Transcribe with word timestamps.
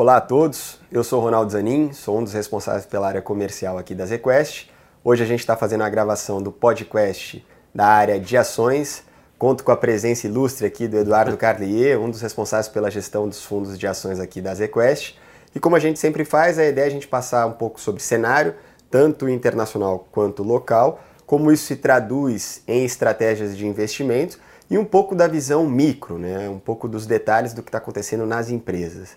Olá 0.00 0.18
a 0.18 0.20
todos, 0.20 0.78
eu 0.92 1.02
sou 1.02 1.20
Ronaldo 1.20 1.50
Zanin, 1.50 1.92
sou 1.92 2.20
um 2.20 2.22
dos 2.22 2.32
responsáveis 2.32 2.86
pela 2.86 3.08
área 3.08 3.20
comercial 3.20 3.76
aqui 3.76 3.96
da 3.96 4.06
ZQuest. 4.06 4.70
Hoje 5.02 5.24
a 5.24 5.26
gente 5.26 5.40
está 5.40 5.56
fazendo 5.56 5.82
a 5.82 5.88
gravação 5.88 6.40
do 6.40 6.52
podcast 6.52 7.44
da 7.74 7.84
área 7.84 8.20
de 8.20 8.36
ações. 8.36 9.02
Conto 9.36 9.64
com 9.64 9.72
a 9.72 9.76
presença 9.76 10.28
ilustre 10.28 10.68
aqui 10.68 10.86
do 10.86 10.98
Eduardo 10.98 11.34
Carlier, 11.36 12.00
um 12.00 12.08
dos 12.08 12.22
responsáveis 12.22 12.68
pela 12.68 12.92
gestão 12.92 13.28
dos 13.28 13.42
fundos 13.42 13.76
de 13.76 13.88
ações 13.88 14.20
aqui 14.20 14.40
da 14.40 14.54
ZQuest. 14.54 15.18
E 15.52 15.58
como 15.58 15.74
a 15.74 15.80
gente 15.80 15.98
sempre 15.98 16.24
faz, 16.24 16.60
a 16.60 16.64
ideia 16.64 16.84
é 16.84 16.86
a 16.86 16.92
gente 16.92 17.08
passar 17.08 17.44
um 17.46 17.54
pouco 17.54 17.80
sobre 17.80 18.00
cenário, 18.00 18.54
tanto 18.88 19.28
internacional 19.28 20.06
quanto 20.12 20.44
local, 20.44 21.00
como 21.26 21.50
isso 21.50 21.66
se 21.66 21.74
traduz 21.74 22.62
em 22.68 22.84
estratégias 22.84 23.56
de 23.56 23.66
investimento 23.66 24.38
e 24.70 24.78
um 24.78 24.84
pouco 24.84 25.16
da 25.16 25.26
visão 25.26 25.68
micro, 25.68 26.20
né? 26.20 26.48
um 26.48 26.60
pouco 26.60 26.86
dos 26.86 27.04
detalhes 27.04 27.52
do 27.52 27.64
que 27.64 27.68
está 27.68 27.78
acontecendo 27.78 28.24
nas 28.24 28.48
empresas. 28.48 29.16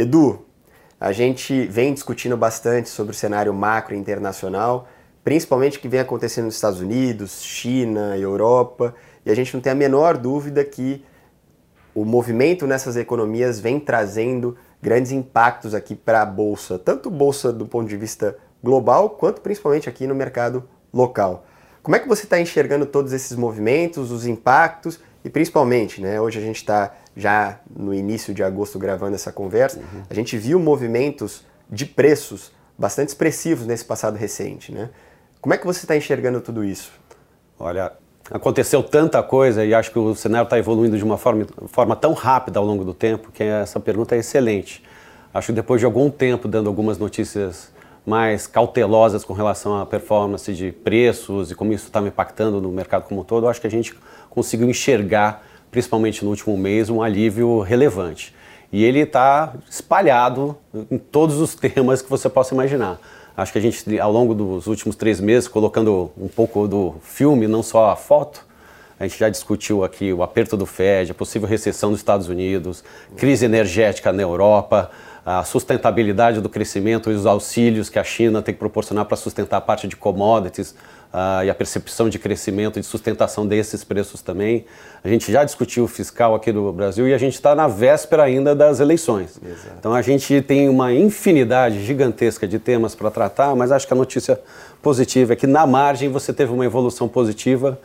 Edu, 0.00 0.46
a 0.98 1.12
gente 1.12 1.66
vem 1.66 1.92
discutindo 1.92 2.34
bastante 2.34 2.88
sobre 2.88 3.12
o 3.12 3.14
cenário 3.14 3.52
macro 3.52 3.94
internacional, 3.94 4.88
principalmente 5.22 5.76
o 5.76 5.80
que 5.80 5.88
vem 5.88 6.00
acontecendo 6.00 6.46
nos 6.46 6.54
Estados 6.54 6.80
Unidos, 6.80 7.42
China, 7.42 8.16
Europa, 8.16 8.94
e 9.26 9.30
a 9.30 9.34
gente 9.34 9.52
não 9.52 9.60
tem 9.60 9.72
a 9.72 9.74
menor 9.74 10.16
dúvida 10.16 10.64
que 10.64 11.04
o 11.94 12.04
movimento 12.04 12.66
nessas 12.66 12.96
economias 12.96 13.60
vem 13.60 13.78
trazendo 13.78 14.56
grandes 14.80 15.12
impactos 15.12 15.74
aqui 15.74 15.94
para 15.94 16.22
a 16.22 16.26
bolsa, 16.26 16.78
tanto 16.78 17.10
bolsa 17.10 17.52
do 17.52 17.66
ponto 17.66 17.86
de 17.86 17.96
vista 17.96 18.38
global, 18.64 19.10
quanto 19.10 19.42
principalmente 19.42 19.86
aqui 19.86 20.06
no 20.06 20.14
mercado 20.14 20.66
local. 20.92 21.44
Como 21.82 21.94
é 21.94 21.98
que 21.98 22.08
você 22.08 22.24
está 22.24 22.40
enxergando 22.40 22.86
todos 22.86 23.12
esses 23.12 23.36
movimentos, 23.36 24.10
os 24.10 24.26
impactos 24.26 24.98
e 25.24 25.30
principalmente, 25.30 26.00
né, 26.00 26.20
hoje 26.20 26.38
a 26.38 26.42
gente 26.42 26.56
está 26.56 26.94
já 27.16 27.60
no 27.74 27.92
início 27.92 28.32
de 28.32 28.42
agosto 28.42 28.78
gravando 28.78 29.14
essa 29.14 29.32
conversa, 29.32 29.78
uhum. 29.78 30.02
a 30.08 30.14
gente 30.14 30.36
viu 30.38 30.58
movimentos 30.58 31.44
de 31.70 31.84
preços 31.84 32.52
bastante 32.78 33.08
expressivos 33.08 33.66
nesse 33.66 33.84
passado 33.84 34.16
recente. 34.16 34.72
Né? 34.72 34.88
Como 35.40 35.54
é 35.54 35.58
que 35.58 35.66
você 35.66 35.80
está 35.80 35.96
enxergando 35.96 36.40
tudo 36.40 36.64
isso? 36.64 36.92
Olha, 37.58 37.92
aconteceu 38.30 38.82
tanta 38.82 39.22
coisa 39.22 39.64
e 39.64 39.74
acho 39.74 39.90
que 39.90 39.98
o 39.98 40.14
cenário 40.14 40.44
está 40.44 40.58
evoluindo 40.58 40.96
de 40.96 41.04
uma 41.04 41.18
forma, 41.18 41.46
forma 41.66 41.94
tão 41.94 42.14
rápida 42.14 42.58
ao 42.58 42.64
longo 42.64 42.84
do 42.84 42.94
tempo 42.94 43.30
que 43.30 43.42
essa 43.42 43.78
pergunta 43.78 44.14
é 44.14 44.18
excelente. 44.18 44.82
Acho 45.32 45.48
que 45.48 45.52
depois 45.52 45.80
de 45.80 45.84
algum 45.84 46.10
tempo 46.10 46.48
dando 46.48 46.68
algumas 46.68 46.98
notícias 46.98 47.70
mais 48.04 48.46
cautelosas 48.46 49.24
com 49.24 49.32
relação 49.32 49.78
à 49.78 49.84
performance 49.84 50.52
de 50.54 50.72
preços 50.72 51.50
e 51.50 51.54
como 51.54 51.72
isso 51.72 51.86
está 51.86 52.00
impactando 52.00 52.60
no 52.60 52.70
mercado 52.70 53.04
como 53.04 53.20
um 53.20 53.24
todo, 53.24 53.46
acho 53.46 53.60
que 53.60 53.66
a 53.66 53.70
gente 53.70 53.94
conseguiu 54.30 54.70
enxergar, 54.70 55.44
principalmente 55.70 56.24
no 56.24 56.30
último 56.30 56.56
mês, 56.56 56.88
um 56.88 57.02
alívio 57.02 57.60
relevante. 57.60 58.34
E 58.72 58.84
ele 58.84 59.00
está 59.00 59.52
espalhado 59.68 60.56
em 60.90 60.96
todos 60.96 61.38
os 61.38 61.54
temas 61.56 62.00
que 62.00 62.08
você 62.08 62.28
possa 62.28 62.54
imaginar. 62.54 62.98
Acho 63.36 63.52
que 63.52 63.58
a 63.58 63.62
gente, 63.62 63.98
ao 63.98 64.12
longo 64.12 64.34
dos 64.34 64.66
últimos 64.66 64.96
três 64.96 65.20
meses, 65.20 65.48
colocando 65.48 66.10
um 66.16 66.28
pouco 66.28 66.68
do 66.68 66.94
filme, 67.02 67.46
não 67.46 67.62
só 67.62 67.90
a 67.90 67.96
foto, 67.96 68.46
a 68.98 69.06
gente 69.06 69.18
já 69.18 69.30
discutiu 69.30 69.82
aqui 69.82 70.12
o 70.12 70.22
aperto 70.22 70.58
do 70.58 70.66
Fed, 70.66 71.10
a 71.10 71.14
possível 71.14 71.48
recessão 71.48 71.90
nos 71.90 72.00
Estados 72.00 72.28
Unidos, 72.28 72.84
crise 73.16 73.46
energética 73.46 74.12
na 74.12 74.22
Europa, 74.22 74.90
a 75.24 75.42
sustentabilidade 75.42 76.40
do 76.40 76.50
crescimento 76.50 77.10
e 77.10 77.14
os 77.14 77.24
auxílios 77.24 77.88
que 77.88 77.98
a 77.98 78.04
China 78.04 78.42
tem 78.42 78.52
que 78.52 78.58
proporcionar 78.58 79.06
para 79.06 79.16
sustentar 79.16 79.56
a 79.56 79.60
parte 79.60 79.88
de 79.88 79.96
commodities 79.96 80.74
uh, 81.12 81.44
e 81.44 81.50
a 81.50 81.54
percepção 81.54 82.08
de 82.08 82.18
crescimento 82.18 82.78
e 82.78 82.80
de 82.80 82.86
sustentação 82.86 83.46
desses 83.46 83.84
preços 83.84 84.22
também. 84.22 84.64
A 85.02 85.08
gente 85.08 85.30
já 85.30 85.44
discutiu 85.44 85.84
o 85.84 85.88
fiscal 85.88 86.34
aqui 86.34 86.52
do 86.52 86.72
Brasil 86.72 87.08
e 87.08 87.14
a 87.14 87.18
gente 87.18 87.34
está 87.34 87.54
na 87.54 87.68
véspera 87.68 88.22
ainda 88.22 88.54
das 88.54 88.80
eleições. 88.80 89.38
Exato. 89.44 89.76
Então 89.78 89.94
a 89.94 90.02
gente 90.02 90.40
tem 90.42 90.68
uma 90.68 90.92
infinidade 90.92 91.84
gigantesca 91.84 92.46
de 92.46 92.58
temas 92.58 92.94
para 92.94 93.10
tratar, 93.10 93.54
mas 93.54 93.72
acho 93.72 93.86
que 93.86 93.92
a 93.92 93.96
notícia 93.96 94.40
positiva 94.82 95.32
é 95.32 95.36
que 95.36 95.46
na 95.46 95.66
margem 95.66 96.08
você 96.08 96.32
teve 96.32 96.52
uma 96.52 96.64
evolução 96.64 97.08
positiva, 97.08 97.78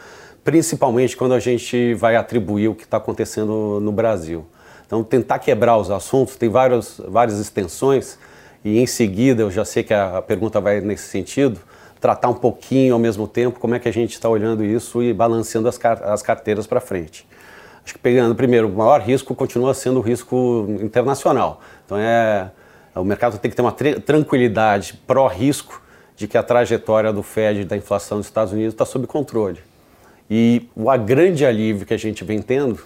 principalmente 0.43 1.17
quando 1.17 1.33
a 1.33 1.39
gente 1.39 1.93
vai 1.95 2.15
atribuir 2.15 2.69
o 2.69 2.75
que 2.75 2.83
está 2.83 2.97
acontecendo 2.97 3.79
no 3.81 3.91
Brasil. 3.91 4.45
Então, 4.85 5.03
tentar 5.03 5.39
quebrar 5.39 5.77
os 5.77 5.89
assuntos, 5.89 6.35
tem 6.35 6.47
vários, 6.47 7.01
várias 7.07 7.39
extensões, 7.39 8.19
e 8.63 8.79
em 8.79 8.85
seguida, 8.85 9.41
eu 9.41 9.51
já 9.51 9.65
sei 9.65 9.83
que 9.83 9.93
a 9.93 10.21
pergunta 10.21 10.61
vai 10.61 10.79
nesse 10.81 11.07
sentido, 11.09 11.59
tratar 12.05 12.29
um 12.29 12.35
pouquinho 12.35 12.93
ao 12.93 12.99
mesmo 12.99 13.27
tempo 13.27 13.59
como 13.59 13.73
é 13.73 13.79
que 13.79 13.89
a 13.89 13.91
gente 13.91 14.11
está 14.11 14.29
olhando 14.29 14.63
isso 14.63 15.01
e 15.01 15.11
balanceando 15.11 15.67
as, 15.67 15.75
car 15.75 16.03
as 16.03 16.21
carteiras 16.21 16.67
para 16.67 16.79
frente. 16.79 17.27
Acho 17.83 17.93
que 17.93 17.99
pegando 17.99 18.35
primeiro, 18.35 18.67
o 18.67 18.71
maior 18.71 19.01
risco 19.01 19.33
continua 19.33 19.73
sendo 19.73 19.97
o 19.97 20.01
risco 20.01 20.67
internacional. 20.81 21.61
Então 21.83 21.97
é 21.97 22.51
o 22.93 23.03
mercado 23.03 23.39
tem 23.39 23.49
que 23.49 23.57
ter 23.57 23.63
uma 23.63 23.71
tranquilidade 23.71 25.01
pró-risco 25.07 25.81
de 26.15 26.27
que 26.27 26.37
a 26.37 26.43
trajetória 26.43 27.11
do 27.11 27.23
Fed 27.23 27.65
da 27.65 27.75
inflação 27.75 28.19
dos 28.19 28.27
Estados 28.27 28.53
Unidos 28.53 28.75
está 28.75 28.85
sob 28.85 29.07
controle. 29.07 29.59
E 30.29 30.69
o 30.75 30.85
grande 30.99 31.43
alívio 31.43 31.87
que 31.87 31.93
a 31.93 31.97
gente 31.97 32.23
vem 32.23 32.39
tendo 32.39 32.79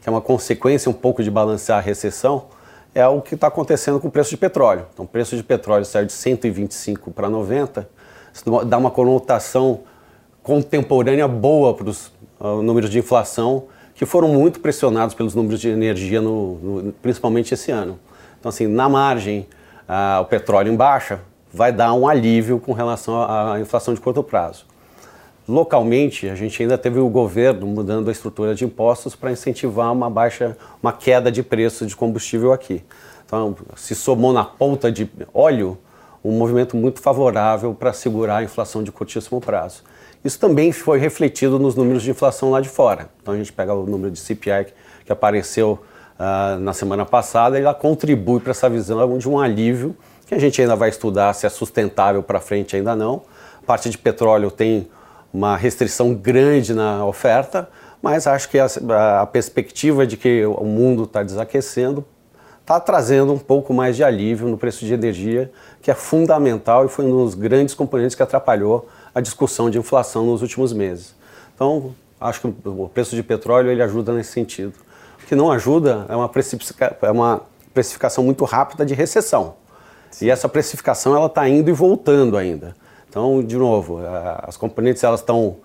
que 0.00 0.08
é 0.08 0.12
uma 0.12 0.20
consequência 0.20 0.90
um 0.90 0.92
pouco 0.92 1.22
de 1.22 1.30
balancear 1.30 1.78
a 1.78 1.80
recessão, 1.80 2.46
é 2.92 3.06
o 3.06 3.22
que 3.22 3.36
está 3.36 3.46
acontecendo 3.46 4.00
com 4.00 4.08
o 4.08 4.10
preço 4.10 4.30
de 4.30 4.36
petróleo. 4.36 4.84
Então, 4.92 5.04
o 5.04 5.08
preço 5.08 5.36
de 5.36 5.42
petróleo 5.44 5.84
saiu 5.84 6.04
de 6.04 6.12
125 6.12 7.12
para 7.12 7.30
90, 7.30 7.88
isso 8.32 8.44
dá 8.64 8.78
uma 8.78 8.90
conotação 8.90 9.80
contemporânea 10.42 11.28
boa 11.28 11.74
para 11.74 11.88
os 11.88 12.10
uh, 12.40 12.62
números 12.62 12.90
de 12.90 12.98
inflação, 12.98 13.64
que 13.94 14.04
foram 14.04 14.28
muito 14.28 14.60
pressionados 14.60 15.14
pelos 15.14 15.34
números 15.34 15.60
de 15.60 15.68
energia, 15.68 16.20
no, 16.20 16.54
no, 16.56 16.92
principalmente 16.94 17.54
esse 17.54 17.70
ano. 17.70 17.98
Então, 18.40 18.48
assim, 18.48 18.66
na 18.66 18.88
margem, 18.88 19.46
uh, 19.88 20.20
o 20.20 20.24
petróleo 20.24 20.72
em 20.72 20.76
baixa 20.76 21.20
vai 21.52 21.70
dar 21.70 21.92
um 21.92 22.08
alívio 22.08 22.58
com 22.58 22.72
relação 22.72 23.22
à 23.22 23.60
inflação 23.60 23.92
de 23.94 24.00
curto 24.00 24.22
prazo. 24.22 24.64
Localmente, 25.46 26.28
a 26.28 26.34
gente 26.34 26.62
ainda 26.62 26.78
teve 26.78 26.98
o 26.98 27.08
governo 27.08 27.66
mudando 27.66 28.08
a 28.08 28.12
estrutura 28.12 28.54
de 28.54 28.64
impostos 28.64 29.14
para 29.14 29.30
incentivar 29.30 29.92
uma 29.92 30.08
baixa, 30.08 30.56
uma 30.82 30.92
queda 30.92 31.30
de 31.30 31.42
preço 31.42 31.84
de 31.84 31.94
combustível 31.94 32.52
aqui. 32.52 32.82
Então, 33.26 33.54
se 33.76 33.94
somou 33.94 34.32
na 34.32 34.44
ponta 34.44 34.90
de 34.90 35.08
óleo 35.34 35.76
um 36.24 36.32
movimento 36.32 36.76
muito 36.76 37.00
favorável 37.00 37.74
para 37.74 37.92
segurar 37.92 38.38
a 38.38 38.42
inflação 38.42 38.82
de 38.82 38.92
curtíssimo 38.92 39.40
prazo. 39.40 39.82
Isso 40.24 40.38
também 40.38 40.70
foi 40.70 40.98
refletido 40.98 41.58
nos 41.58 41.74
números 41.74 42.02
de 42.02 42.10
inflação 42.10 42.50
lá 42.50 42.60
de 42.60 42.68
fora. 42.68 43.08
Então, 43.20 43.34
a 43.34 43.36
gente 43.36 43.52
pega 43.52 43.74
o 43.74 43.84
número 43.84 44.12
de 44.12 44.20
CPI 44.20 44.66
que 45.04 45.12
apareceu 45.12 45.80
uh, 46.18 46.58
na 46.60 46.72
semana 46.72 47.04
passada, 47.04 47.58
e 47.58 47.62
ela 47.62 47.74
contribui 47.74 48.38
para 48.38 48.52
essa 48.52 48.70
visão 48.70 49.18
de 49.18 49.28
um 49.28 49.38
alívio 49.38 49.96
que 50.26 50.34
a 50.34 50.38
gente 50.38 50.62
ainda 50.62 50.76
vai 50.76 50.88
estudar 50.88 51.32
se 51.34 51.44
é 51.44 51.48
sustentável 51.48 52.22
para 52.22 52.40
frente, 52.40 52.76
ainda 52.76 52.94
não. 52.94 53.22
A 53.60 53.66
parte 53.66 53.90
de 53.90 53.98
petróleo 53.98 54.50
tem 54.50 54.88
uma 55.34 55.56
restrição 55.56 56.14
grande 56.14 56.72
na 56.72 57.04
oferta, 57.04 57.68
mas 58.00 58.26
acho 58.26 58.48
que 58.48 58.58
a, 58.58 58.66
a 59.20 59.26
perspectiva 59.26 60.06
de 60.06 60.16
que 60.16 60.44
o 60.46 60.64
mundo 60.64 61.04
está 61.04 61.22
desaquecendo 61.22 62.04
está 62.72 62.80
trazendo 62.80 63.32
um 63.34 63.38
pouco 63.38 63.74
mais 63.74 63.96
de 63.96 64.02
alívio 64.02 64.48
no 64.48 64.56
preço 64.56 64.86
de 64.86 64.94
energia, 64.94 65.52
que 65.82 65.90
é 65.90 65.94
fundamental 65.94 66.86
e 66.86 66.88
foi 66.88 67.04
um 67.04 67.24
dos 67.24 67.34
grandes 67.34 67.74
componentes 67.74 68.14
que 68.14 68.22
atrapalhou 68.22 68.88
a 69.14 69.20
discussão 69.20 69.68
de 69.68 69.78
inflação 69.78 70.24
nos 70.24 70.40
últimos 70.40 70.72
meses. 70.72 71.14
Então, 71.54 71.94
acho 72.18 72.40
que 72.40 72.46
o 72.46 72.88
preço 72.88 73.14
de 73.14 73.22
petróleo 73.22 73.70
ele 73.70 73.82
ajuda 73.82 74.14
nesse 74.14 74.32
sentido. 74.32 74.72
O 75.22 75.26
que 75.26 75.34
não 75.34 75.52
ajuda 75.52 76.06
é 76.08 76.16
uma, 76.16 76.30
é 77.02 77.10
uma 77.10 77.42
precificação 77.74 78.24
muito 78.24 78.44
rápida 78.44 78.86
de 78.86 78.94
recessão. 78.94 79.54
E 80.20 80.30
essa 80.30 80.48
precificação 80.48 81.14
ela 81.14 81.26
está 81.26 81.46
indo 81.46 81.68
e 81.68 81.72
voltando 81.72 82.38
ainda. 82.38 82.74
Então, 83.08 83.42
de 83.42 83.56
novo, 83.56 84.00
as 84.42 84.56
componentes 84.56 85.04
elas 85.04 85.20
estão 85.20 85.56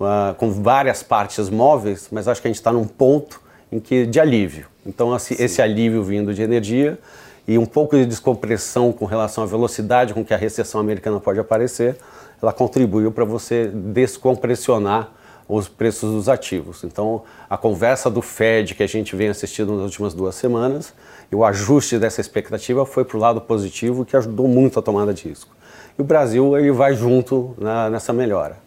uh, 0.00 0.34
com 0.36 0.50
várias 0.50 1.02
partes 1.02 1.48
móveis, 1.48 2.08
mas 2.10 2.26
acho 2.26 2.42
que 2.42 2.48
a 2.48 2.50
gente 2.50 2.56
está 2.56 2.72
num 2.72 2.86
ponto 2.86 3.40
em 3.70 3.80
que 3.80 4.06
de 4.06 4.20
alívio. 4.20 4.66
Então, 4.84 5.14
esse, 5.14 5.40
esse 5.42 5.60
alívio 5.60 6.02
vindo 6.02 6.32
de 6.32 6.42
energia 6.42 6.98
e 7.46 7.58
um 7.58 7.66
pouco 7.66 7.96
de 7.96 8.06
descompressão 8.06 8.92
com 8.92 9.04
relação 9.04 9.44
à 9.44 9.46
velocidade 9.46 10.14
com 10.14 10.24
que 10.24 10.34
a 10.34 10.36
recessão 10.36 10.80
americana 10.80 11.20
pode 11.20 11.38
aparecer, 11.38 11.96
ela 12.40 12.52
contribuiu 12.52 13.10
para 13.12 13.24
você 13.24 13.68
descompressionar 13.68 15.12
os 15.48 15.68
preços 15.68 16.12
dos 16.12 16.28
ativos. 16.28 16.82
Então, 16.82 17.22
a 17.48 17.56
conversa 17.56 18.10
do 18.10 18.20
Fed 18.20 18.74
que 18.74 18.82
a 18.82 18.86
gente 18.86 19.14
vem 19.14 19.28
assistindo 19.28 19.74
nas 19.74 19.84
últimas 19.84 20.12
duas 20.12 20.34
semanas 20.34 20.92
e 21.30 21.36
o 21.36 21.44
ajuste 21.44 21.98
dessa 21.98 22.20
expectativa 22.20 22.84
foi 22.84 23.04
para 23.04 23.16
o 23.16 23.20
lado 23.20 23.40
positivo, 23.40 24.04
que 24.04 24.16
ajudou 24.16 24.48
muito 24.48 24.78
a 24.78 24.82
tomada 24.82 25.14
de 25.14 25.28
risco 25.28 25.56
e 25.98 26.02
o 26.02 26.04
Brasil 26.04 26.56
ele 26.56 26.70
vai 26.70 26.94
junto 26.94 27.54
na, 27.58 27.88
nessa 27.90 28.12
melhora. 28.12 28.58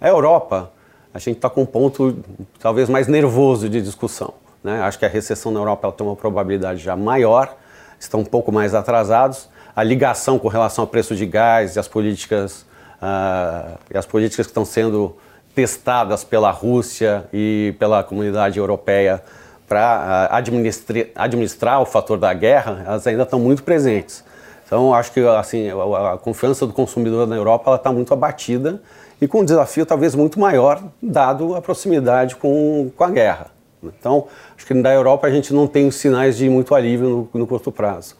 A 0.00 0.08
Europa, 0.08 0.72
a 1.16 1.18
gente 1.18 1.36
está 1.36 1.48
com 1.48 1.62
um 1.62 1.66
ponto 1.66 2.18
talvez 2.60 2.90
mais 2.90 3.08
nervoso 3.08 3.70
de 3.70 3.80
discussão. 3.80 4.34
Né? 4.62 4.82
Acho 4.82 4.98
que 4.98 5.06
a 5.06 5.08
recessão 5.08 5.50
na 5.50 5.58
Europa 5.58 5.90
tem 5.90 6.06
uma 6.06 6.14
probabilidade 6.14 6.82
já 6.82 6.94
maior, 6.94 7.56
estão 7.98 8.20
um 8.20 8.24
pouco 8.24 8.52
mais 8.52 8.74
atrasados. 8.74 9.48
A 9.74 9.82
ligação 9.82 10.38
com 10.38 10.48
relação 10.48 10.82
ao 10.82 10.88
preço 10.88 11.16
de 11.16 11.24
gás 11.24 11.74
e 11.76 11.78
as 11.78 11.88
políticas, 11.88 12.66
uh, 13.00 13.78
e 13.90 13.96
as 13.96 14.04
políticas 14.04 14.44
que 14.44 14.50
estão 14.50 14.66
sendo 14.66 15.16
testadas 15.54 16.22
pela 16.22 16.50
Rússia 16.50 17.24
e 17.32 17.74
pela 17.78 18.04
comunidade 18.04 18.58
europeia 18.58 19.22
para 19.66 20.28
administrar, 20.30 21.06
administrar 21.14 21.80
o 21.80 21.86
fator 21.86 22.18
da 22.18 22.34
guerra, 22.34 22.84
elas 22.86 23.06
ainda 23.06 23.22
estão 23.22 23.40
muito 23.40 23.62
presentes. 23.62 24.22
Então, 24.66 24.92
acho 24.92 25.12
que 25.12 25.26
assim, 25.26 25.68
a 25.70 26.18
confiança 26.18 26.66
do 26.66 26.74
consumidor 26.74 27.26
na 27.26 27.36
Europa 27.36 27.74
está 27.74 27.90
muito 27.90 28.12
abatida 28.12 28.82
e 29.20 29.26
com 29.26 29.40
um 29.40 29.44
desafio 29.44 29.86
talvez 29.86 30.14
muito 30.14 30.38
maior, 30.38 30.82
dado 31.02 31.54
a 31.54 31.62
proximidade 31.62 32.36
com, 32.36 32.90
com 32.96 33.04
a 33.04 33.10
guerra. 33.10 33.46
Então, 33.82 34.26
acho 34.56 34.66
que 34.66 34.74
na 34.74 34.92
Europa 34.92 35.26
a 35.26 35.30
gente 35.30 35.52
não 35.54 35.66
tem 35.66 35.90
sinais 35.90 36.36
de 36.36 36.48
muito 36.48 36.74
alívio 36.74 37.28
no, 37.32 37.40
no 37.40 37.46
curto 37.46 37.70
prazo. 37.70 38.16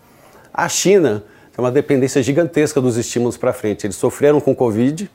A 0.52 0.68
China 0.68 1.24
tem 1.54 1.64
uma 1.64 1.70
dependência 1.70 2.22
gigantesca 2.22 2.80
dos 2.80 2.96
estímulos 2.96 3.36
para 3.36 3.52
frente. 3.52 3.86
Eles 3.86 3.96
sofreram 3.96 4.40
com 4.40 4.54
Covid, 4.54 5.10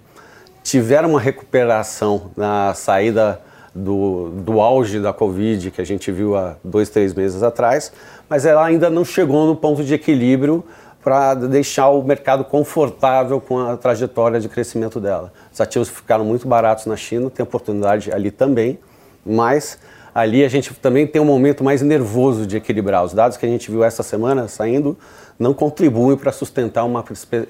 tiveram 0.63 1.09
uma 1.09 1.19
recuperação 1.19 2.31
na 2.35 2.73
saída 2.73 3.39
do, 3.73 4.29
do 4.29 4.59
auge 4.59 4.99
da 4.99 5.13
Covid 5.13 5.71
que 5.71 5.81
a 5.81 5.85
gente 5.85 6.11
viu 6.11 6.35
há 6.35 6.55
dois, 6.63 6.89
três 6.89 7.13
meses 7.13 7.41
atrás, 7.41 7.91
mas 8.29 8.45
ela 8.45 8.65
ainda 8.65 8.89
não 8.89 9.05
chegou 9.05 9.47
no 9.47 9.55
ponto 9.55 9.83
de 9.83 9.93
equilíbrio 9.93 10.63
para 11.03 11.33
deixar 11.33 11.89
o 11.89 12.03
mercado 12.03 12.43
confortável 12.43 13.41
com 13.41 13.59
a 13.59 13.75
trajetória 13.75 14.39
de 14.39 14.47
crescimento 14.47 14.99
dela. 14.99 15.33
Os 15.51 15.59
ativos 15.59 15.89
ficaram 15.89 16.23
muito 16.23 16.47
baratos 16.47 16.85
na 16.85 16.95
China, 16.95 17.29
tem 17.29 17.43
oportunidade 17.43 18.11
ali 18.11 18.29
também, 18.29 18.79
mas 19.25 19.79
ali 20.13 20.43
a 20.43 20.49
gente 20.49 20.73
também 20.75 21.07
tem 21.07 21.21
um 21.21 21.25
momento 21.25 21.63
mais 21.63 21.81
nervoso 21.81 22.45
de 22.45 22.57
equilibrar. 22.57 23.03
Os 23.03 23.13
dados 23.13 23.37
que 23.37 23.45
a 23.45 23.49
gente 23.49 23.71
viu 23.71 23.83
essa 23.83 24.03
semana 24.03 24.47
saindo 24.47 24.97
não 25.39 25.53
contribuem 25.53 26.15
para 26.15 26.31
sustentar 26.31 26.83
uma, 26.83 27.03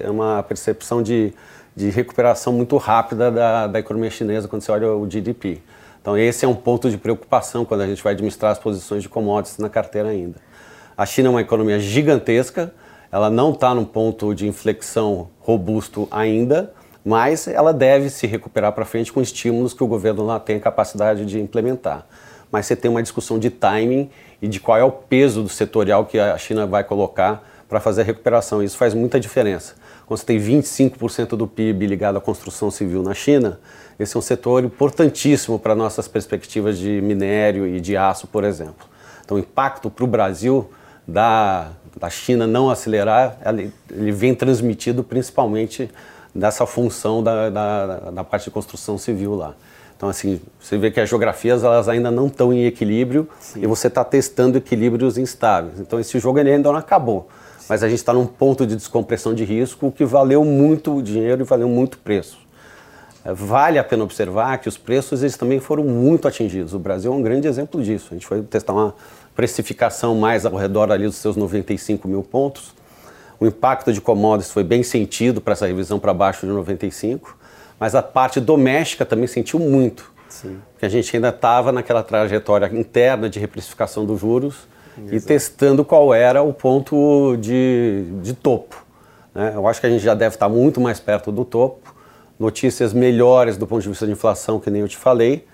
uma 0.08 0.42
percepção 0.42 1.02
de, 1.02 1.34
de 1.76 1.90
recuperação 1.90 2.52
muito 2.54 2.76
rápida 2.78 3.30
da, 3.30 3.66
da 3.66 3.78
economia 3.78 4.10
chinesa 4.10 4.48
quando 4.48 4.62
você 4.62 4.72
olha 4.72 4.92
o 4.92 5.06
GDP. 5.06 5.60
Então 6.00 6.16
esse 6.16 6.44
é 6.44 6.48
um 6.48 6.54
ponto 6.54 6.90
de 6.90 6.96
preocupação 6.96 7.66
quando 7.66 7.82
a 7.82 7.86
gente 7.86 8.02
vai 8.02 8.14
administrar 8.14 8.50
as 8.50 8.58
posições 8.58 9.02
de 9.02 9.10
commodities 9.10 9.58
na 9.58 9.68
carteira 9.68 10.08
ainda. 10.08 10.36
A 10.96 11.04
China 11.04 11.28
é 11.28 11.30
uma 11.30 11.40
economia 11.40 11.78
gigantesca, 11.78 12.72
ela 13.12 13.28
não 13.28 13.52
está 13.52 13.74
num 13.74 13.84
ponto 13.84 14.34
de 14.34 14.48
inflexão 14.48 15.28
robusto 15.38 16.08
ainda, 16.10 16.72
mas 17.04 17.46
ela 17.46 17.72
deve 17.72 18.08
se 18.08 18.26
recuperar 18.26 18.72
para 18.72 18.86
frente 18.86 19.12
com 19.12 19.20
estímulos 19.20 19.74
que 19.74 19.84
o 19.84 19.86
governo 19.86 20.24
lá 20.24 20.40
tem 20.40 20.58
capacidade 20.58 21.26
de 21.26 21.38
implementar. 21.38 22.06
Mas 22.50 22.64
você 22.64 22.74
tem 22.74 22.90
uma 22.90 23.02
discussão 23.02 23.38
de 23.38 23.50
timing 23.50 24.08
e 24.40 24.48
de 24.48 24.58
qual 24.58 24.78
é 24.78 24.84
o 24.84 24.90
peso 24.90 25.42
do 25.42 25.48
setorial 25.48 26.06
que 26.06 26.18
a 26.18 26.38
China 26.38 26.66
vai 26.66 26.84
colocar 26.84 27.46
para 27.68 27.80
fazer 27.80 28.00
a 28.02 28.04
recuperação. 28.04 28.62
Isso 28.62 28.78
faz 28.78 28.94
muita 28.94 29.20
diferença. 29.20 29.74
Quando 30.06 30.20
você 30.20 30.26
tem 30.26 30.38
25% 30.38 31.36
do 31.36 31.46
PIB 31.46 31.86
ligado 31.86 32.16
à 32.16 32.20
construção 32.20 32.70
civil 32.70 33.02
na 33.02 33.14
China, 33.14 33.60
esse 33.98 34.16
é 34.16 34.18
um 34.18 34.22
setor 34.22 34.64
importantíssimo 34.64 35.58
para 35.58 35.74
nossas 35.74 36.08
perspectivas 36.08 36.78
de 36.78 37.00
minério 37.02 37.66
e 37.66 37.80
de 37.80 37.96
aço, 37.96 38.26
por 38.26 38.44
exemplo. 38.44 38.86
Então, 39.24 39.36
o 39.36 39.40
impacto 39.40 39.90
para 39.90 40.04
o 40.04 40.06
Brasil 40.06 40.70
da, 41.06 41.72
da 41.98 42.10
China 42.10 42.46
não 42.46 42.70
acelerar, 42.70 43.38
ele, 43.46 43.72
vem 44.12 44.34
transmitido 44.34 45.02
principalmente 45.04 45.90
dessa 46.34 46.66
função 46.66 47.22
da, 47.22 47.50
da, 47.50 48.10
da, 48.10 48.24
parte 48.24 48.44
de 48.44 48.50
construção 48.50 48.96
civil 48.96 49.34
lá. 49.34 49.54
Então, 49.96 50.08
assim, 50.08 50.40
você 50.58 50.76
vê 50.78 50.90
que 50.90 50.98
as 50.98 51.08
geografias 51.08 51.62
elas 51.62 51.88
ainda 51.88 52.10
não 52.10 52.26
estão 52.26 52.52
em 52.52 52.64
equilíbrio 52.64 53.28
Sim. 53.38 53.62
e 53.62 53.66
você 53.66 53.86
está 53.86 54.02
testando 54.02 54.58
equilíbrios 54.58 55.16
instáveis. 55.16 55.78
Então, 55.78 56.00
esse 56.00 56.18
jogo 56.18 56.38
ainda 56.38 56.72
não 56.72 56.76
acabou. 56.76 57.28
Sim. 57.58 57.66
Mas 57.68 57.82
a 57.84 57.88
gente 57.88 57.98
está 57.98 58.12
num 58.12 58.26
ponto 58.26 58.66
de 58.66 58.74
descompressão 58.74 59.32
de 59.34 59.44
risco 59.44 59.92
que 59.92 60.04
valeu 60.04 60.44
muito 60.44 61.00
dinheiro 61.02 61.42
e 61.42 61.44
valeu 61.44 61.68
muito 61.68 61.98
preço. 61.98 62.42
Vale 63.24 63.78
a 63.78 63.84
pena 63.84 64.02
observar 64.02 64.58
que 64.58 64.68
os 64.68 64.76
preços 64.76 65.22
eles 65.22 65.36
também 65.36 65.60
foram 65.60 65.84
muito 65.84 66.26
atingidos. 66.26 66.74
O 66.74 66.78
Brasil 66.78 67.12
é 67.12 67.14
um 67.14 67.22
grande 67.22 67.46
exemplo 67.46 67.80
disso. 67.80 68.08
A 68.10 68.14
gente 68.14 68.26
foi 68.26 68.42
testar 68.42 68.72
uma 68.72 68.94
precificação 69.34 70.14
mais 70.14 70.44
ao 70.44 70.54
redor 70.54 70.90
ali 70.90 71.04
dos 71.04 71.16
seus 71.16 71.36
95 71.36 72.06
mil 72.06 72.22
pontos. 72.22 72.74
O 73.40 73.46
impacto 73.46 73.92
de 73.92 74.00
commodities 74.00 74.52
foi 74.52 74.62
bem 74.62 74.82
sentido 74.82 75.40
para 75.40 75.52
essa 75.52 75.66
revisão 75.66 75.98
para 75.98 76.14
baixo 76.14 76.46
de 76.46 76.52
95, 76.52 77.36
mas 77.78 77.94
a 77.94 78.02
parte 78.02 78.40
doméstica 78.40 79.04
também 79.04 79.26
sentiu 79.26 79.58
muito. 79.58 80.12
Sim. 80.28 80.58
Porque 80.72 80.86
a 80.86 80.88
gente 80.88 81.14
ainda 81.14 81.30
estava 81.30 81.72
naquela 81.72 82.02
trajetória 82.02 82.66
interna 82.72 83.28
de 83.28 83.38
reprecificação 83.38 84.06
dos 84.06 84.20
juros 84.20 84.68
Exato. 84.96 85.14
e 85.14 85.20
testando 85.20 85.84
qual 85.84 86.14
era 86.14 86.42
o 86.42 86.52
ponto 86.52 87.36
de, 87.38 88.04
de 88.22 88.32
topo. 88.34 88.84
Né? 89.34 89.52
Eu 89.54 89.66
acho 89.66 89.80
que 89.80 89.86
a 89.86 89.90
gente 89.90 90.02
já 90.02 90.14
deve 90.14 90.36
estar 90.36 90.48
muito 90.48 90.80
mais 90.80 91.00
perto 91.00 91.32
do 91.32 91.44
topo 91.44 91.92
notícias 92.42 92.92
melhores 92.92 93.56
do 93.56 93.66
ponto 93.66 93.82
de 93.82 93.88
vista 93.88 94.04
de 94.04 94.12
inflação, 94.12 94.58
que 94.58 94.68
nem 94.68 94.82
eu 94.82 94.88
te 94.88 94.96
falei. 94.96 95.46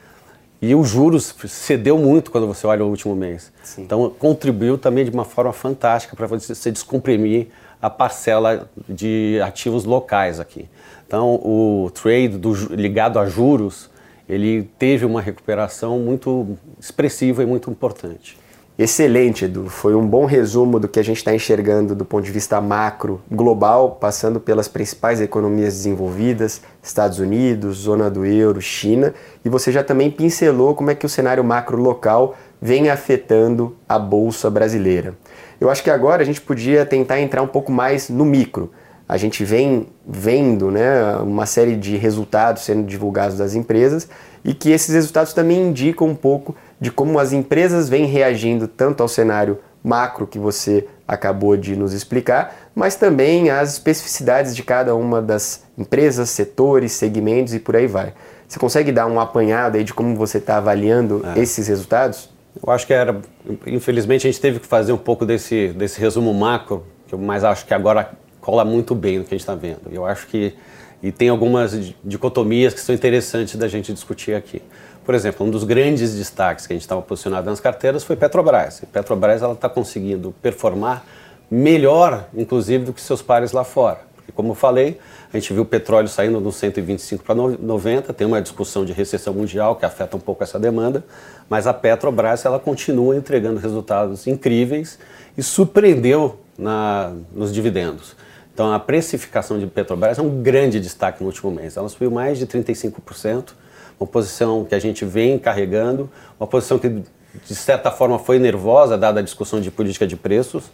E 0.61 0.75
os 0.75 0.89
juros 0.89 1.35
cedeu 1.47 1.99
muito 1.99 2.31
quando 2.31 2.47
você 2.47 2.67
olha 2.67 2.85
o 2.85 2.89
último 2.89 3.15
mês. 3.15 3.53
Sim. 3.63 3.83
Então, 3.83 4.11
contribuiu 4.11 4.77
também 4.77 5.05
de 5.05 5.11
uma 5.11 5.25
forma 5.25 5.53
fantástica 5.53 6.17
para 6.17 6.27
você 6.27 6.71
descomprimir 6.71 7.49
a 7.81 7.89
parcela 7.89 8.69
de 8.89 9.41
ativos 9.43 9.85
locais 9.85 10.41
aqui. 10.41 10.69
Então, 11.07 11.37
o 11.37 11.91
trade 11.95 12.37
do, 12.37 12.53
ligado 12.75 13.19
a 13.19 13.27
juros, 13.27 13.89
ele 14.29 14.69
teve 14.79 15.07
uma 15.07 15.23
recuperação 15.23 15.99
muito 15.99 16.59
expressiva 16.79 17.43
e 17.43 17.47
muito 17.47 17.71
importante. 17.71 18.38
Excelente, 18.79 19.45
Edu. 19.45 19.69
Foi 19.69 19.97
um 19.97 20.07
bom 20.07 20.25
resumo 20.25 20.79
do 20.79 20.87
que 20.87 21.01
a 21.01 21.03
gente 21.03 21.17
está 21.17 21.35
enxergando 21.35 21.97
do 21.97 22.05
ponto 22.05 22.25
de 22.25 22.31
vista 22.31 22.61
macro 22.61 23.21
global, 23.29 23.99
passando 24.01 24.39
pelas 24.39 24.69
principais 24.69 25.21
economias 25.21 25.75
desenvolvidas, 25.75 26.63
Estados 26.81 27.19
Unidos, 27.19 27.79
zona 27.79 28.09
do 28.09 28.25
euro, 28.25 28.61
China, 28.61 29.13
e 29.45 29.49
você 29.49 29.73
já 29.73 29.83
também 29.83 30.13
pincelou 30.13 30.77
como 30.77 30.93
é 30.93 30.95
que 30.95 31.05
o 31.05 31.09
cenário 31.09 31.43
macro 31.43 31.77
local 31.77 32.37
vem 32.63 32.89
afetando 32.89 33.77
a 33.89 33.99
bolsa 33.99 34.49
brasileira. 34.49 35.17
Eu 35.61 35.69
acho 35.69 35.83
que 35.83 35.91
agora 35.91 36.23
a 36.23 36.25
gente 36.25 36.41
podia 36.41 36.87
tentar 36.87 37.21
entrar 37.21 37.43
um 37.43 37.49
pouco 37.49 37.73
mais 37.73 38.09
no 38.09 38.25
micro. 38.25 38.71
A 39.09 39.17
gente 39.17 39.43
vem 39.45 39.89
vendo 40.07 40.71
né, 40.71 41.17
uma 41.17 41.47
série 41.47 41.75
de 41.75 41.97
resultados 41.97 42.63
sendo 42.63 42.87
divulgados 42.87 43.39
das 43.39 43.57
empresas 43.57 44.09
e 44.45 44.55
que 44.55 44.71
esses 44.71 44.95
resultados 44.95 45.33
também 45.33 45.69
indicam 45.69 46.07
um 46.07 46.15
pouco 46.15 46.55
de 46.81 46.91
como 46.91 47.19
as 47.19 47.33
empresas 47.33 47.89
vêm 47.89 48.05
reagindo 48.05 48.69
tanto 48.69 49.03
ao 49.03 49.09
cenário 49.09 49.59
macro 49.83 50.27
que 50.27 50.39
você 50.39 50.87
acabou 51.07 51.57
de 51.57 51.75
nos 51.75 51.93
explicar, 51.93 52.71
mas 52.75 52.95
também 52.97 53.51
às 53.51 53.73
especificidades 53.73 54.55
de 54.55 54.63
cada 54.63 54.95
uma 54.95 55.23
das 55.23 55.65
empresas, 55.77 56.31
setores, 56.31 56.93
segmentos 56.93 57.55
e 57.55 57.59
por 57.59 57.77
aí 57.77 57.87
vai. 57.87 58.13
Você 58.47 58.59
consegue 58.59 58.93
dar 58.93 59.07
um 59.07 59.21
apanhado 59.21 59.77
aí 59.77 59.85
de 59.85 59.95
como 59.95 60.15
você 60.15 60.39
está 60.39 60.57
avaliando 60.57 61.25
é. 61.35 61.41
esses 61.41 61.67
resultados? 61.69 62.29
Eu 62.65 62.73
acho 62.73 62.87
que 62.87 62.93
era, 62.93 63.21
infelizmente 63.67 64.27
a 64.27 64.31
gente 64.31 64.41
teve 64.41 64.59
que 64.59 64.67
fazer 64.67 64.93
um 64.93 64.99
pouco 64.99 65.25
desse, 65.25 65.69
desse 65.69 66.01
resumo 66.01 66.33
macro, 66.35 66.85
que 67.07 67.15
eu 67.15 67.19
mais 67.19 67.45
acho 67.45 67.65
que 67.67 67.73
agora 67.73 68.11
cola 68.41 68.65
muito 68.65 68.95
bem 68.95 69.19
no 69.19 69.25
que 69.25 69.35
a 69.35 69.37
gente 69.39 69.43
está 69.43 69.55
vendo. 69.55 69.83
Eu 69.91 70.05
acho 70.05 70.27
que 70.27 70.55
e 71.03 71.13
tem 71.13 71.29
algumas 71.29 71.79
dicotomias 72.05 72.75
que 72.75 72.81
são 72.81 72.95
interessantes 72.95 73.55
da 73.55 73.69
gente 73.69 73.93
discutir 73.93 74.35
aqui. 74.35 74.61
Por 75.09 75.15
exemplo, 75.15 75.47
um 75.47 75.49
dos 75.49 75.65
grandes 75.65 76.15
destaques 76.15 76.67
que 76.67 76.75
a 76.75 76.77
gente 76.77 76.83
estava 76.83 77.01
posicionado 77.01 77.49
nas 77.49 77.61
carteiras 77.61 78.05
foi 78.05 78.15
Petrobras. 78.15 78.83
E 78.83 78.87
Petrobras 78.87 79.41
ela 79.41 79.55
está 79.55 79.67
conseguindo 79.67 80.35
performar 80.43 81.03
melhor, 81.51 82.27
inclusive, 82.37 82.85
do 82.85 82.93
que 82.93 83.01
seus 83.01 83.23
pares 83.23 83.53
lá 83.53 83.65
fora. 83.65 84.01
E 84.29 84.33
como 84.33 84.51
eu 84.51 84.55
falei, 84.55 85.01
a 85.33 85.39
gente 85.39 85.51
viu 85.55 85.63
o 85.63 85.65
petróleo 85.65 86.09
saindo 86.09 86.39
dos 86.43 86.57
125 86.57 87.25
para 87.25 87.35
90, 87.35 88.13
tem 88.13 88.27
uma 88.27 88.43
discussão 88.43 88.85
de 88.85 88.93
recessão 88.93 89.33
mundial 89.33 89.77
que 89.77 89.87
afeta 89.87 90.15
um 90.15 90.21
pouco 90.21 90.45
essa 90.45 90.59
demanda, 90.59 91.03
mas 91.49 91.67
a 91.67 91.73
Petrobras 91.73 92.45
ela 92.45 92.59
continua 92.59 93.17
entregando 93.17 93.59
resultados 93.59 94.27
incríveis 94.27 94.99
e 95.39 95.43
surpreendeu 95.43 96.39
na, 96.59 97.15
nos 97.33 97.51
dividendos. 97.51 98.15
Então 98.53 98.71
a 98.75 98.79
precificação 98.79 99.59
de 99.59 99.67
Petrobras 99.67 100.19
é 100.19 100.23
um 100.23 100.43
grande 100.43 100.79
destaque 100.79 101.23
no 101.23 101.31
último 101.31 101.51
mês. 101.51 101.79
Ela 101.79 101.89
subiu 101.89 102.11
mais 102.11 102.39
de 102.39 102.47
35%, 102.47 103.53
uma 103.99 104.07
posição 104.07 104.65
que 104.65 104.75
a 104.75 104.79
gente 104.79 105.05
vem 105.05 105.39
carregando, 105.39 106.11
uma 106.39 106.47
posição 106.47 106.79
que 106.79 106.89
de 106.89 107.55
certa 107.55 107.91
forma 107.91 108.19
foi 108.19 108.39
nervosa, 108.39 108.97
dada 108.97 109.21
a 109.21 109.23
discussão 109.23 109.61
de 109.61 109.71
política 109.71 110.07
de 110.07 110.17
preços, 110.17 110.65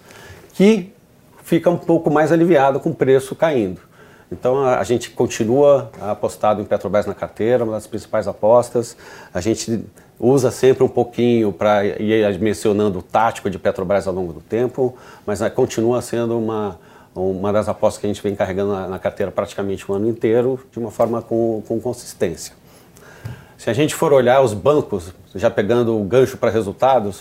que 0.52 0.93
fica 1.43 1.71
um 1.71 1.76
pouco 1.76 2.11
mais 2.11 2.33
aliviado 2.33 2.81
com 2.81 2.90
o 2.90 2.95
preço 2.95 3.35
caindo. 3.35 3.81
Então 4.33 4.64
a, 4.64 4.83
gente 4.83 5.11
continua 5.11 5.90
apostado 6.00 6.61
em 6.61 6.64
Petrobras 6.64 7.07
na 7.07 7.14
carteira, 7.14 7.62
uma 7.62 7.75
das 7.75 7.87
principais 7.87 8.26
apostas. 8.26 8.97
A 9.33 9.40
gente 9.40 9.85
usa 10.19 10.50
sempre 10.50 10.83
um 10.83 10.88
pouquinho 10.88 11.52
para 11.52 11.85
ir 11.85 12.38
mencionando 12.40 12.99
o 12.99 13.02
tático 13.02 13.50
de 13.50 13.59
Petrobras 13.59 14.09
ao 14.09 14.14
longo 14.14 14.33
do 14.33 14.40
tempo, 14.40 14.97
mas 15.26 15.40
né, 15.40 15.50
continua 15.50 16.00
sendo 16.00 16.38
uma, 16.38 16.81
uma 17.14 17.52
das 17.52 17.69
apostas 17.69 18.00
que 18.00 18.07
a 18.07 18.09
gente 18.09 18.23
vem 18.23 18.35
carregando 18.35 18.73
na, 18.73 18.88
na 18.88 18.99
carteira 18.99 19.31
praticamente 19.31 19.90
o 19.90 19.95
ano 19.95 20.09
inteiro, 20.09 20.59
de 20.73 20.78
uma 20.78 20.90
forma 20.90 21.21
com, 21.21 21.62
com 21.69 21.78
consistência. 21.81 22.54
Se 23.64 23.71
a 23.71 23.73
gente 23.73 23.94
for 23.94 24.12
olhar 24.12 24.42
os 24.42 24.52
bancos, 24.52 25.14
já 25.35 25.49
pegando 25.49 25.99
o 25.99 26.04
gancho 26.04 26.37
para 26.37 26.50
resultados, 26.50 27.21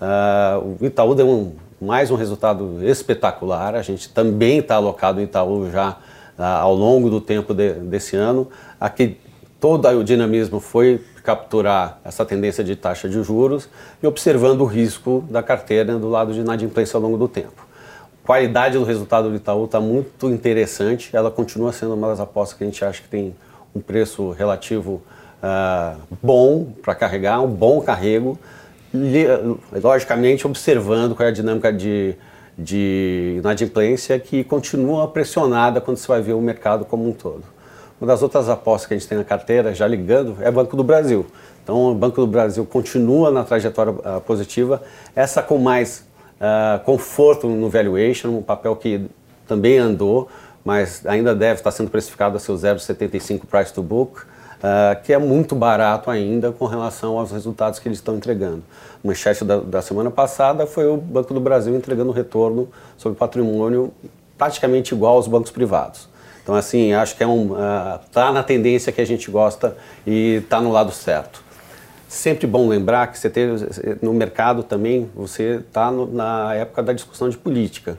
uh, 0.00 0.78
o 0.80 0.86
Itaú 0.86 1.14
deu 1.14 1.28
um, 1.28 1.52
mais 1.78 2.10
um 2.10 2.14
resultado 2.14 2.78
espetacular. 2.82 3.74
A 3.74 3.82
gente 3.82 4.08
também 4.08 4.60
está 4.60 4.76
alocado 4.76 5.20
em 5.20 5.24
Itaú 5.24 5.70
já 5.70 5.98
uh, 6.38 6.42
ao 6.42 6.74
longo 6.74 7.10
do 7.10 7.20
tempo 7.20 7.52
de, 7.52 7.74
desse 7.74 8.16
ano. 8.16 8.48
Aqui 8.80 9.18
todo 9.60 9.86
o 9.86 10.02
dinamismo 10.02 10.60
foi 10.60 11.04
capturar 11.22 12.00
essa 12.06 12.24
tendência 12.24 12.64
de 12.64 12.74
taxa 12.74 13.06
de 13.06 13.22
juros 13.22 13.68
e 14.02 14.06
observando 14.06 14.62
o 14.62 14.64
risco 14.64 15.22
da 15.28 15.42
carteira 15.42 15.98
do 15.98 16.08
lado 16.08 16.32
de 16.32 16.40
inadimplência 16.40 16.96
ao 16.96 17.02
longo 17.02 17.18
do 17.18 17.28
tempo. 17.28 17.66
A 18.24 18.26
qualidade 18.26 18.78
do 18.78 18.84
resultado 18.84 19.28
do 19.28 19.36
Itaú 19.36 19.66
está 19.66 19.78
muito 19.78 20.30
interessante, 20.30 21.14
ela 21.14 21.30
continua 21.30 21.70
sendo 21.70 21.92
uma 21.92 22.08
das 22.08 22.18
apostas 22.18 22.56
que 22.56 22.64
a 22.64 22.66
gente 22.66 22.82
acha 22.82 23.02
que 23.02 23.08
tem 23.10 23.36
um 23.76 23.80
preço 23.82 24.30
relativo 24.30 25.02
uh, 25.42 26.00
bom 26.22 26.72
para 26.82 26.94
carregar, 26.94 27.40
um 27.40 27.48
bom 27.48 27.80
carrego, 27.80 28.38
logicamente 29.82 30.46
observando 30.46 31.14
qual 31.14 31.26
é 31.26 31.30
a 31.30 31.34
dinâmica 31.34 31.72
de, 31.72 32.14
de 32.56 33.36
inadimplência 33.38 34.18
que 34.18 34.44
continua 34.44 35.08
pressionada 35.08 35.80
quando 35.80 35.96
você 35.96 36.06
vai 36.06 36.22
ver 36.22 36.34
o 36.34 36.40
mercado 36.40 36.84
como 36.84 37.08
um 37.08 37.12
todo. 37.12 37.44
Uma 38.00 38.08
das 38.08 38.22
outras 38.22 38.48
apostas 38.48 38.88
que 38.88 38.94
a 38.94 38.98
gente 38.98 39.08
tem 39.08 39.16
na 39.16 39.24
carteira, 39.24 39.74
já 39.74 39.86
ligando, 39.86 40.36
é 40.40 40.50
Banco 40.50 40.76
do 40.76 40.82
Brasil. 40.82 41.24
Então, 41.62 41.92
o 41.92 41.94
Banco 41.94 42.20
do 42.20 42.26
Brasil 42.26 42.66
continua 42.66 43.30
na 43.30 43.44
trajetória 43.44 43.92
uh, 43.92 44.20
positiva, 44.20 44.82
essa 45.14 45.40
com 45.40 45.58
mais 45.58 46.04
uh, 46.40 46.82
conforto 46.84 47.48
no 47.48 47.70
valuation, 47.70 48.30
um 48.30 48.42
papel 48.42 48.74
que 48.74 49.06
também 49.46 49.78
andou, 49.78 50.28
mas 50.64 51.06
ainda 51.06 51.34
deve 51.34 51.60
estar 51.60 51.70
sendo 51.70 51.90
precificado 51.90 52.36
a 52.36 52.40
seu 52.40 52.56
0,75 52.56 53.42
price 53.46 53.72
to 53.72 53.82
book, 53.82 54.22
uh, 54.62 55.02
que 55.02 55.12
é 55.12 55.18
muito 55.18 55.54
barato 55.54 56.10
ainda 56.10 56.52
com 56.52 56.66
relação 56.66 57.18
aos 57.18 57.32
resultados 57.32 57.78
que 57.78 57.88
eles 57.88 57.98
estão 57.98 58.16
entregando. 58.16 58.62
O 59.02 59.08
manchete 59.08 59.44
da, 59.44 59.58
da 59.58 59.82
semana 59.82 60.10
passada 60.10 60.66
foi 60.66 60.86
o 60.86 60.96
Banco 60.96 61.34
do 61.34 61.40
Brasil 61.40 61.74
entregando 61.74 62.12
retorno 62.12 62.68
sobre 62.96 63.18
patrimônio 63.18 63.92
praticamente 64.38 64.94
igual 64.94 65.16
aos 65.16 65.26
bancos 65.26 65.50
privados. 65.50 66.08
Então, 66.42 66.54
assim, 66.54 66.92
acho 66.92 67.16
que 67.16 67.22
é 67.22 67.26
um, 67.26 67.52
uh, 67.52 68.00
tá 68.12 68.32
na 68.32 68.42
tendência 68.42 68.92
que 68.92 69.00
a 69.00 69.06
gente 69.06 69.30
gosta 69.30 69.76
e 70.06 70.40
está 70.42 70.60
no 70.60 70.72
lado 70.72 70.90
certo. 70.90 71.42
Sempre 72.08 72.46
bom 72.46 72.68
lembrar 72.68 73.06
que 73.06 73.18
você 73.18 73.30
teve 73.30 73.64
no 74.02 74.12
mercado 74.12 74.62
também, 74.62 75.08
você 75.14 75.62
está 75.66 75.90
na 75.90 76.54
época 76.54 76.82
da 76.82 76.92
discussão 76.92 77.28
de 77.28 77.38
política. 77.38 77.96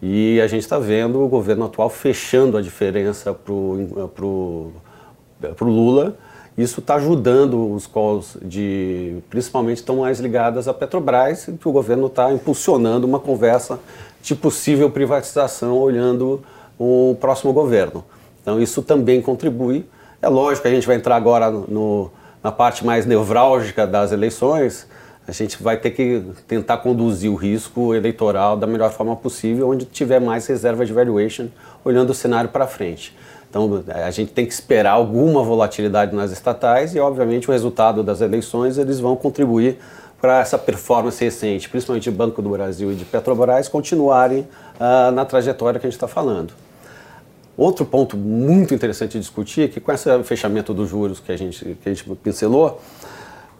E 0.00 0.40
a 0.40 0.48
gente 0.48 0.62
está 0.62 0.80
vendo 0.80 1.22
o 1.22 1.28
governo 1.28 1.66
atual 1.66 1.88
fechando 1.88 2.56
a 2.56 2.62
diferença 2.62 3.32
para 3.32 3.52
o 3.52 4.72
Lula. 5.60 6.16
Isso 6.56 6.80
está 6.80 6.96
ajudando 6.96 7.72
os 7.72 7.86
calls 7.86 8.36
de, 8.42 9.16
principalmente, 9.30 9.78
estão 9.78 9.96
mais 9.96 10.20
ligadas 10.20 10.68
à 10.68 10.74
Petrobras, 10.74 11.48
que 11.58 11.68
o 11.68 11.72
governo 11.72 12.08
está 12.08 12.30
impulsionando 12.30 13.06
uma 13.06 13.18
conversa 13.18 13.80
de 14.22 14.34
possível 14.34 14.90
privatização, 14.90 15.78
olhando 15.78 16.42
o 16.78 17.16
próximo 17.20 17.52
governo. 17.52 18.04
Então 18.42 18.60
isso 18.60 18.82
também 18.82 19.22
contribui. 19.22 19.86
É 20.20 20.28
lógico 20.28 20.62
que 20.62 20.68
a 20.68 20.74
gente 20.74 20.86
vai 20.86 20.96
entrar 20.96 21.16
agora 21.16 21.50
no, 21.50 22.10
na 22.42 22.52
parte 22.52 22.84
mais 22.84 23.06
nevrálgica 23.06 23.86
das 23.86 24.12
eleições, 24.12 24.86
a 25.26 25.30
gente 25.30 25.62
vai 25.62 25.76
ter 25.76 25.90
que 25.90 26.22
tentar 26.48 26.78
conduzir 26.78 27.30
o 27.30 27.36
risco 27.36 27.94
eleitoral 27.94 28.56
da 28.56 28.66
melhor 28.66 28.90
forma 28.90 29.14
possível, 29.14 29.68
onde 29.68 29.84
tiver 29.84 30.20
mais 30.20 30.46
reserva 30.46 30.84
de 30.84 30.92
valuation, 30.92 31.46
olhando 31.84 32.10
o 32.10 32.14
cenário 32.14 32.50
para 32.50 32.66
frente. 32.66 33.16
Então, 33.52 33.84
a 33.86 34.10
gente 34.10 34.32
tem 34.32 34.46
que 34.46 34.52
esperar 34.54 34.92
alguma 34.92 35.44
volatilidade 35.44 36.16
nas 36.16 36.32
estatais 36.32 36.94
e, 36.94 36.98
obviamente, 36.98 37.50
o 37.50 37.52
resultado 37.52 38.02
das 38.02 38.22
eleições 38.22 38.78
eles 38.78 38.98
vão 38.98 39.14
contribuir 39.14 39.76
para 40.18 40.40
essa 40.40 40.56
performance 40.56 41.22
recente, 41.22 41.68
principalmente 41.68 42.04
de 42.04 42.10
Banco 42.10 42.40
do 42.40 42.48
Brasil 42.48 42.90
e 42.90 42.94
de 42.94 43.04
Petrobras, 43.04 43.68
continuarem 43.68 44.48
uh, 44.80 45.10
na 45.12 45.26
trajetória 45.26 45.78
que 45.78 45.86
a 45.86 45.90
gente 45.90 45.98
está 45.98 46.08
falando. 46.08 46.54
Outro 47.54 47.84
ponto 47.84 48.16
muito 48.16 48.72
interessante 48.72 49.12
de 49.12 49.20
discutir 49.20 49.64
é 49.64 49.68
que 49.68 49.80
com 49.80 49.92
esse 49.92 50.08
fechamento 50.22 50.72
dos 50.72 50.88
juros 50.88 51.20
que 51.20 51.30
a 51.30 51.36
gente, 51.36 51.76
que 51.82 51.90
a 51.90 51.92
gente 51.92 52.08
pincelou, 52.22 52.80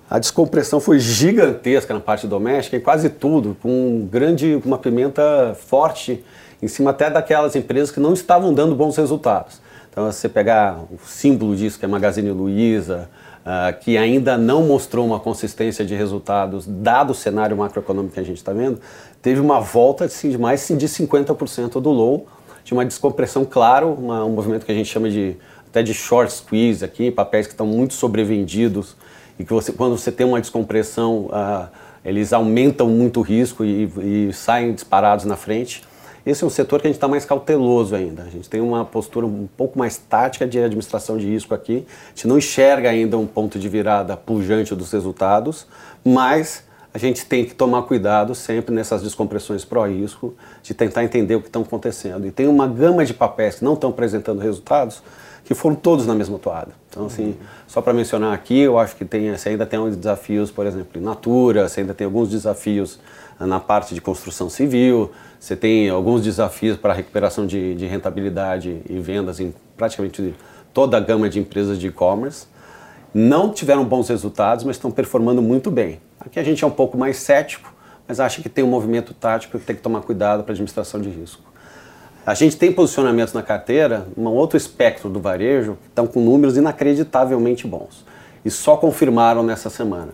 a 0.09 0.19
descompressão 0.19 0.81
foi 0.81 0.99
gigantesca 0.99 1.93
na 1.93 2.01
parte 2.01 2.27
doméstica, 2.27 2.79
em 2.79 2.81
quase 2.81 3.11
tudo, 3.11 3.59
com 3.61 3.69
um 3.69 4.09
grande, 4.11 4.59
uma 4.65 4.79
pimenta 4.79 5.55
forte 5.67 6.25
em 6.63 6.69
cima 6.69 6.93
até 6.93 7.11
daquelas 7.11 7.55
empresas 7.55 7.91
que 7.91 8.01
não 8.01 8.15
estavam 8.15 8.55
dando 8.55 8.75
bons 8.75 8.97
resultados. 8.97 9.61
Então, 9.93 10.11
se 10.11 10.21
você 10.21 10.29
pegar 10.29 10.79
o 10.91 10.99
símbolo 11.07 11.55
disso, 11.55 11.79
que 11.79 11.85
é 11.85 11.89
Magazine 11.89 12.31
Luiza, 12.31 13.11
uh, 13.43 13.79
que 13.79 13.99
ainda 13.99 14.39
não 14.39 14.63
mostrou 14.63 15.05
uma 15.05 15.21
consistência 15.21 15.85
de 15.85 15.95
resultados, 15.95 16.67
dado 16.67 17.11
o 17.11 17.15
cenário 17.15 17.55
macroeconômico 17.55 18.15
que 18.15 18.21
a 18.21 18.23
gente 18.23 18.39
está 18.39 18.55
vendo, 18.55 18.81
teve 19.21 19.39
uma 19.39 19.61
volta 19.61 20.07
assim, 20.07 20.31
de 20.31 20.39
mais 20.39 20.67
de 20.67 20.89
50% 20.89 21.79
do 21.79 21.91
low, 21.91 22.27
de 22.65 22.73
uma 22.73 22.87
descompressão, 22.87 23.45
claro, 23.45 23.93
uma, 23.93 24.25
um 24.25 24.31
movimento 24.31 24.65
que 24.65 24.73
a 24.73 24.75
gente 24.75 24.89
chama 24.89 25.11
de 25.11 25.37
até 25.69 25.83
de 25.83 25.93
short 25.93 26.33
squeeze 26.33 26.83
aqui, 26.83 27.11
papéis 27.11 27.47
que 27.47 27.53
estão 27.53 27.67
muito 27.67 27.93
sobrevendidos 27.93 28.97
e 29.39 29.45
que 29.45 29.53
você, 29.53 29.73
quando 29.73 29.99
você 29.99 30.11
tem 30.11 30.27
uma 30.27 30.41
descompressão, 30.41 31.27
uh, 31.27 31.69
eles 32.03 32.33
aumentam 32.33 32.89
muito 32.89 33.21
o 33.21 33.23
risco 33.23 33.65
e, 33.65 33.91
e, 34.29 34.33
saem 34.33 34.73
disparados 34.73 35.25
na 35.25 35.37
frente. 35.37 35.83
Esse 36.25 36.45
é 36.45 36.47
um 36.47 36.51
setor 36.51 36.81
que 36.81 36.87
a 36.87 36.91
gente 36.91 36.97
está 36.97 37.09
mais 37.09 37.25
cauteloso 37.25 37.95
ainda. 37.97 38.23
A 38.23 38.31
gente 38.31 38.49
tem 38.49 38.61
uma 38.61 38.85
postura 38.85 39.27
um 39.27 39.49
pouco 39.57 39.79
mais 39.79 39.97
tática 39.97 40.47
de 40.47 40.59
administração 40.59 41.19
de 41.19 41.27
risco 41.27 41.53
aqui. 41.53 41.85
A 42.07 42.09
gente 42.11 42.29
não 42.29 42.39
enxerga 42.39 42.91
ainda 42.91 43.19
um 43.19 43.27
ponto 43.27 43.59
de 43.59 43.69
virada 43.69 44.17
pujante 44.17 44.75
dos 44.75 44.93
resultados, 44.93 45.67
mas 46.05 46.65
a 46.95 46.99
gente 46.99 47.25
tem 47.25 47.45
que 47.45 47.55
tomar 47.55 47.83
cuidado 47.83 48.35
sempre 48.35 48.75
nessas 48.75 49.03
descompressões 49.03 49.65
pró-risco, 49.65 50.35
de 50.63 50.75
tentar 50.75 51.03
entender 51.03 51.35
o 51.35 51.41
que 51.41 51.49
está 51.49 51.59
acontecendo. 51.59 52.27
E 52.27 52.31
tem 52.31 52.47
uma 52.47 52.69
gama 52.69 53.05
de 53.05 53.15
papéis 53.15 53.57
que 53.57 53.65
não 53.65 53.75
estão 53.75 53.91
apresentando 53.91 54.41
resultados 54.41 55.03
que 55.45 55.55
foram 55.55 55.75
todos 55.75 56.07
na 56.07 56.15
mesma 56.15 56.39
toada. 56.39 56.73
Então, 56.89 57.07
assim, 57.07 57.27
uhum. 57.27 57.37
só 57.67 57.81
para 57.81 57.93
mencionar 57.93 58.33
aqui, 58.33 58.61
eu 58.61 58.79
acho 58.79 58.95
que 58.97 59.05
tem, 59.05 59.37
você 59.37 59.51
ainda 59.51 59.67
tem 59.67 59.79
uns 59.79 59.97
desafios, 59.97 60.51
por 60.51 60.67
exemplo, 60.67 61.01
em 61.01 61.05
Natura, 61.05 61.69
você 61.69 61.81
ainda 61.81 61.95
tem 61.95 62.05
alguns 62.05 62.29
desafios 62.29 62.99
na 63.41 63.59
parte 63.59 63.95
de 63.95 64.01
construção 64.01 64.49
civil, 64.49 65.11
você 65.39 65.57
tem 65.57 65.89
alguns 65.89 66.23
desafios 66.23 66.77
para 66.77 66.93
recuperação 66.93 67.47
de, 67.47 67.75
de 67.75 67.87
rentabilidade 67.87 68.83
e 68.89 69.01
vendas 69.01 69.41
em 69.41 69.53
praticamente 69.77 70.35
toda 70.73 70.97
a 70.97 71.01
gama 71.01 71.29
de 71.29 71.41
empresas 71.41 71.79
de 71.79 71.89
e-commerce. 71.89 72.47
Não 73.13 73.51
tiveram 73.51 73.85
bons 73.85 74.09
resultados, 74.09 74.65
mas 74.65 74.77
estão 74.77 74.91
performando 74.91 75.43
muito 75.43 75.71
bem. 75.71 76.01
Aqui 76.21 76.39
a 76.39 76.45
gente 76.45 76.63
é 76.63 76.67
um 76.67 76.71
pouco 76.71 76.97
mais 76.97 77.17
cético, 77.17 77.73
mas 78.07 78.21
acha 78.21 78.41
que 78.41 78.49
tem 78.49 78.65
um 78.65 78.69
movimento 78.69 79.13
tático 79.13 79.59
que 79.59 79.65
tem 79.65 79.77
que 79.77 79.83
tomar 79.83 80.03
cuidado 80.03 80.45
para 80.45 80.53
administração 80.53 81.01
de 81.01 81.11
risco. 81.11 81.52
A 82.25 82.35
gente 82.35 82.57
tem 82.57 82.73
posicionamentos 82.73 83.35
na 83.35 83.43
carteira, 83.43 84.07
um 84.17 84.27
outro 84.29 84.57
espectro 84.57 85.09
do 85.11 85.21
varejo, 85.21 85.77
que 85.83 85.89
estão 85.89 86.07
com 86.07 86.21
números 86.21 86.57
inacreditavelmente 86.57 87.67
bons. 87.67 88.05
E 88.45 88.51
só 88.51 88.77
confirmaram 88.77 89.43
nessa 89.43 89.69
semana. 89.69 90.13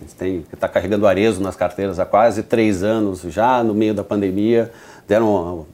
A 0.00 0.24
gente 0.24 0.46
está 0.52 0.68
carregando 0.68 1.06
Arezo 1.06 1.42
nas 1.42 1.56
carteiras 1.56 1.98
há 1.98 2.06
quase 2.06 2.44
três 2.44 2.84
anos, 2.84 3.22
já 3.22 3.64
no 3.64 3.74
meio 3.74 3.92
da 3.92 4.04
pandemia, 4.04 4.70
deram 5.08 5.34
uma 5.34 5.66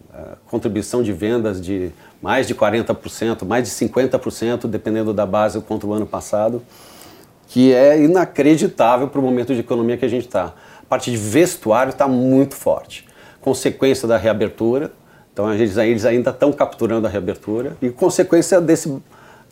contribuição 0.47 1.03
de 1.03 1.13
vendas 1.13 1.61
de 1.61 1.91
mais 2.23 2.47
de 2.47 2.55
40%, 2.55 3.45
mais 3.45 3.65
de 3.65 3.71
50%, 3.71 4.67
dependendo 4.67 5.13
da 5.13 5.27
base 5.27 5.61
contra 5.61 5.87
o 5.87 5.93
ano 5.93 6.07
passado 6.07 6.63
que 7.55 7.73
é 7.73 8.03
inacreditável 8.03 9.09
para 9.09 9.21
o 9.21 9.23
momento 9.23 9.55
de 9.55 9.61
economia 9.61 9.97
que 9.97 10.05
a 10.05 10.09
gente 10.09 10.27
está. 10.27 10.47
A 10.81 10.87
parte 10.89 11.11
de 11.11 11.17
vestuário 11.17 11.91
está 11.91 12.09
muito 12.09 12.55
forte. 12.55 13.07
Consequência 13.41 14.09
da 14.09 14.17
reabertura, 14.17 14.91
então 15.35 15.53
eles, 15.53 15.77
eles 15.77 16.05
ainda 16.05 16.31
estão 16.31 16.53
capturando 16.53 17.09
a 17.09 17.11
reabertura, 17.11 17.77
e 17.83 17.91
consequência 17.91 18.61
desse, 18.61 18.97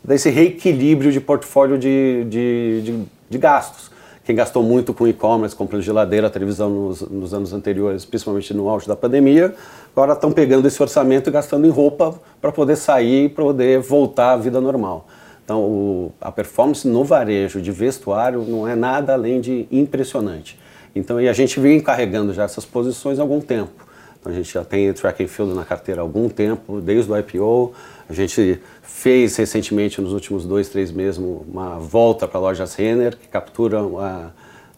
desse 0.01 0.29
reequilíbrio 0.29 1.11
de 1.11 1.19
portfólio 1.19 1.77
de, 1.77 2.25
de, 2.29 2.81
de, 2.81 3.03
de 3.29 3.37
gastos. 3.37 3.91
Quem 4.23 4.33
gastou 4.33 4.63
muito 4.63 4.93
com 4.93 5.05
e-commerce, 5.05 5.53
comprando 5.53 5.81
geladeira, 5.81 6.29
televisão 6.29 6.69
nos, 6.69 7.01
nos, 7.01 7.33
anos 7.33 7.51
anteriores, 7.51 8.05
principalmente 8.05 8.53
no 8.53 8.69
auge 8.69 8.87
da 8.87 8.95
pandemia, 8.95 9.53
agora 9.91 10.13
estão 10.13 10.31
pegando 10.31 10.65
esse 10.65 10.81
orçamento 10.81 11.29
e 11.29 11.33
gastando 11.33 11.67
em 11.67 11.69
roupa 11.69 12.15
para 12.41 12.49
poder 12.49 12.77
sair 12.77 13.25
e 13.25 13.29
poder 13.29 13.81
voltar 13.81 14.31
à 14.31 14.37
vida 14.37 14.61
normal. 14.61 15.05
Então, 15.43 15.59
o, 15.59 16.13
a 16.21 16.31
performance 16.31 16.87
no 16.87 17.03
varejo 17.03 17.61
de 17.61 17.69
vestuário 17.69 18.45
não 18.47 18.65
é 18.65 18.77
nada 18.77 19.11
além 19.11 19.41
de 19.41 19.67
impressionante. 19.69 20.57
Então, 20.95 21.19
e 21.19 21.27
a 21.27 21.33
gente 21.33 21.59
vem 21.59 21.81
carregando 21.81 22.33
já 22.33 22.43
essas 22.43 22.63
posições 22.63 23.19
há 23.19 23.21
algum 23.21 23.41
tempo. 23.41 23.82
A 24.25 24.31
gente 24.31 24.53
já 24.53 24.63
tem 24.63 24.91
track 24.93 25.23
and 25.23 25.27
field 25.27 25.53
na 25.53 25.65
carteira 25.65 26.01
há 26.01 26.03
algum 26.03 26.29
tempo, 26.29 26.79
desde 26.79 27.11
o 27.11 27.17
IPO. 27.17 27.73
A 28.09 28.13
gente 28.13 28.59
fez 28.81 29.35
recentemente, 29.35 29.99
nos 29.99 30.13
últimos 30.13 30.45
dois, 30.45 30.69
três 30.69 30.91
meses, 30.91 31.17
uma 31.17 31.77
volta 31.79 32.27
para 32.27 32.39
lojas 32.39 32.73
Renner, 32.75 33.17
que 33.17 33.27
capturam 33.27 33.99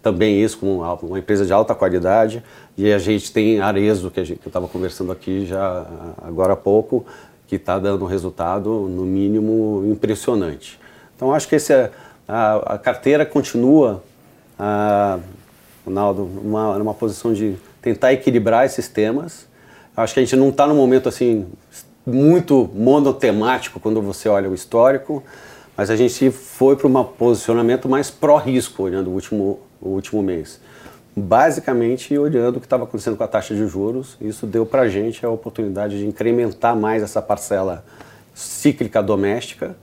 também 0.01 0.43
isso 0.43 0.59
como 0.59 0.77
uma, 0.77 0.93
uma, 0.93 1.19
empresa 1.19 1.45
de 1.45 1.53
alta 1.53 1.75
qualidade. 1.75 2.43
E 2.77 2.91
a 2.91 2.97
gente 2.97 3.31
tem 3.31 3.59
Arezo, 3.59 4.09
que, 4.09 4.23
que 4.23 4.31
eu 4.33 4.47
estava 4.47 4.67
conversando 4.67 5.11
aqui 5.11 5.45
já 5.45 5.85
agora 6.21 6.53
há 6.53 6.55
pouco, 6.55 7.05
que 7.47 7.55
está 7.55 7.77
dando 7.77 8.05
um 8.05 8.07
resultado, 8.07 8.69
no 8.69 9.03
mínimo, 9.03 9.83
impressionante. 9.87 10.79
Então, 11.15 11.33
acho 11.33 11.47
que 11.47 11.55
esse 11.55 11.73
é, 11.73 11.91
a, 12.27 12.75
a 12.75 12.77
carteira 12.77 13.25
continua, 13.25 14.03
a, 14.57 15.19
Ronaldo, 15.85 16.25
numa, 16.25 16.77
numa 16.79 16.93
posição 16.93 17.33
de 17.33 17.55
tentar 17.85 18.13
equilibrar 18.13 18.65
esses 18.65 18.87
temas. 18.87 19.45
Acho 19.95 20.15
que 20.15 20.19
a 20.19 20.23
gente 20.23 20.35
não 20.35 20.49
está 20.49 20.65
num 20.65 20.75
momento 20.75 21.07
assim 21.07 21.45
muito 22.03 22.67
monotemático 22.73 23.79
quando 23.79 24.01
você 24.01 24.27
olha 24.27 24.49
o 24.49 24.55
histórico, 24.55 25.23
mas 25.77 25.91
a 25.91 25.95
gente 25.95 26.31
foi 26.31 26.75
para 26.75 26.87
um 26.87 27.03
posicionamento 27.03 27.87
mais 27.87 28.09
pró-risco, 28.09 28.81
olhando 28.81 29.11
o 29.11 29.13
último, 29.13 29.59
o 29.79 29.89
último 29.89 30.23
mês. 30.23 30.59
Basicamente, 31.15 32.17
olhando 32.17 32.57
o 32.57 32.59
que 32.59 32.65
estava 32.65 32.85
acontecendo 32.85 33.15
com 33.17 33.23
a 33.23 33.27
taxa 33.27 33.53
de 33.53 33.67
juros, 33.67 34.17
isso 34.19 34.47
deu 34.47 34.65
para 34.65 34.81
a 34.81 34.89
gente 34.89 35.23
a 35.23 35.29
oportunidade 35.29 35.99
de 35.99 36.07
incrementar 36.07 36.75
mais 36.75 37.03
essa 37.03 37.21
parcela 37.21 37.85
cíclica 38.33 39.01
doméstica, 39.01 39.77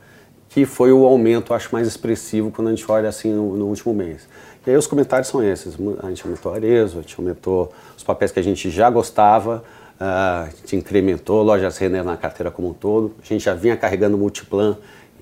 que 0.52 0.66
foi 0.66 0.92
o 0.92 1.06
aumento, 1.06 1.54
acho, 1.54 1.70
mais 1.72 1.88
expressivo 1.88 2.50
quando 2.50 2.68
a 2.68 2.70
gente 2.70 2.84
olha 2.90 3.08
assim 3.08 3.32
no, 3.32 3.56
no 3.56 3.66
último 3.66 3.94
mês. 3.94 4.28
E 4.66 4.70
aí 4.70 4.76
os 4.76 4.86
comentários 4.86 5.28
são 5.28 5.42
esses. 5.42 5.74
A 6.02 6.08
gente 6.08 6.22
aumentou 6.24 6.52
a 6.52 6.56
Arezo, 6.56 6.98
a 6.98 7.00
gente 7.00 7.18
aumentou 7.18 7.72
os 7.96 8.04
papéis 8.04 8.30
que 8.30 8.38
a 8.38 8.42
gente 8.42 8.68
já 8.68 8.90
gostava, 8.90 9.64
ah, 9.98 10.46
a 10.46 10.50
gente 10.50 10.76
incrementou 10.76 11.42
lojas 11.42 11.78
Renner 11.78 12.04
na 12.04 12.18
carteira 12.18 12.50
como 12.50 12.68
um 12.68 12.74
todo. 12.74 13.14
A 13.22 13.26
gente 13.26 13.42
já 13.42 13.54
vinha 13.54 13.76
carregando 13.78 14.14
o 14.14 14.20
Multiplan, 14.20 14.76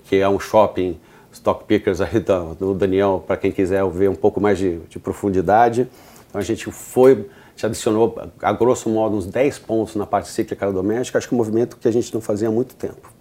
que 0.04 0.16
é 0.16 0.28
um 0.28 0.40
shopping 0.40 0.98
stock 1.32 1.64
pickers 1.64 2.00
aí 2.00 2.18
do 2.58 2.74
Daniel, 2.74 3.22
para 3.24 3.36
quem 3.36 3.52
quiser 3.52 3.86
ver 3.88 4.10
um 4.10 4.16
pouco 4.16 4.40
mais 4.40 4.58
de, 4.58 4.78
de 4.88 4.98
profundidade. 4.98 5.88
Então 6.28 6.40
a 6.40 6.44
gente 6.44 6.68
foi, 6.72 7.12
a 7.12 7.50
gente 7.50 7.66
adicionou 7.66 8.20
a 8.42 8.52
grosso 8.52 8.90
modo 8.90 9.16
uns 9.16 9.26
10 9.26 9.60
pontos 9.60 9.94
na 9.94 10.06
parte 10.06 10.28
cíclica 10.28 10.72
doméstica, 10.72 11.18
acho 11.18 11.28
que 11.28 11.34
é 11.34 11.36
um 11.36 11.38
movimento 11.38 11.76
que 11.76 11.86
a 11.86 11.92
gente 11.92 12.12
não 12.12 12.20
fazia 12.20 12.48
há 12.48 12.50
muito 12.50 12.74
tempo. 12.74 13.12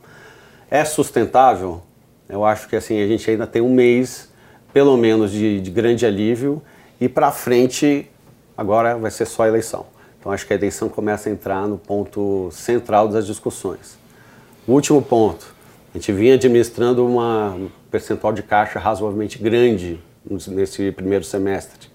É 0.71 0.83
sustentável? 0.83 1.83
Eu 2.29 2.45
acho 2.45 2.69
que 2.69 2.75
assim, 2.75 3.01
a 3.01 3.07
gente 3.07 3.29
ainda 3.29 3.48
tem 3.48 3.62
um 3.62 3.74
mês 3.74 4.29
pelo 4.74 4.95
menos 4.98 5.31
de, 5.31 5.59
de 5.59 5.71
grande 5.71 6.05
alívio, 6.05 6.62
e 7.01 7.09
para 7.09 7.31
frente 7.31 8.09
agora 8.55 8.95
vai 8.98 9.09
ser 9.09 9.25
só 9.25 9.48
eleição. 9.48 9.86
Então 10.19 10.31
acho 10.31 10.45
que 10.45 10.53
a 10.53 10.55
eleição 10.55 10.89
começa 10.89 11.29
a 11.29 11.31
entrar 11.31 11.67
no 11.67 11.77
ponto 11.77 12.50
central 12.51 13.07
das 13.07 13.25
discussões. 13.25 13.98
O 14.67 14.74
último 14.74 15.01
ponto, 15.01 15.55
a 15.93 15.98
gente 15.98 16.12
vinha 16.12 16.36
administrando 16.36 17.05
uma, 17.05 17.51
um 17.51 17.69
percentual 17.89 18.33
de 18.33 18.43
caixa 18.43 18.77
razoavelmente 18.79 19.39
grande 19.39 20.00
nesse 20.48 20.91
primeiro 20.91 21.24
semestre. 21.24 21.89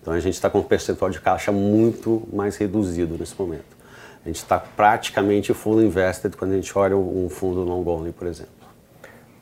Então 0.00 0.12
a 0.14 0.20
gente 0.20 0.34
está 0.34 0.48
com 0.48 0.58
um 0.58 0.62
percentual 0.62 1.10
de 1.10 1.20
caixa 1.20 1.50
muito 1.50 2.22
mais 2.32 2.56
reduzido 2.56 3.16
nesse 3.18 3.34
momento. 3.38 3.80
A 4.24 4.28
gente 4.28 4.36
está 4.36 4.58
praticamente 4.58 5.52
full 5.54 5.82
invested 5.82 6.36
quando 6.36 6.52
a 6.52 6.56
gente 6.56 6.76
olha 6.78 6.96
um 6.96 7.28
fundo 7.30 7.64
long 7.64 7.84
only, 7.86 8.12
por 8.12 8.26
exemplo. 8.26 8.59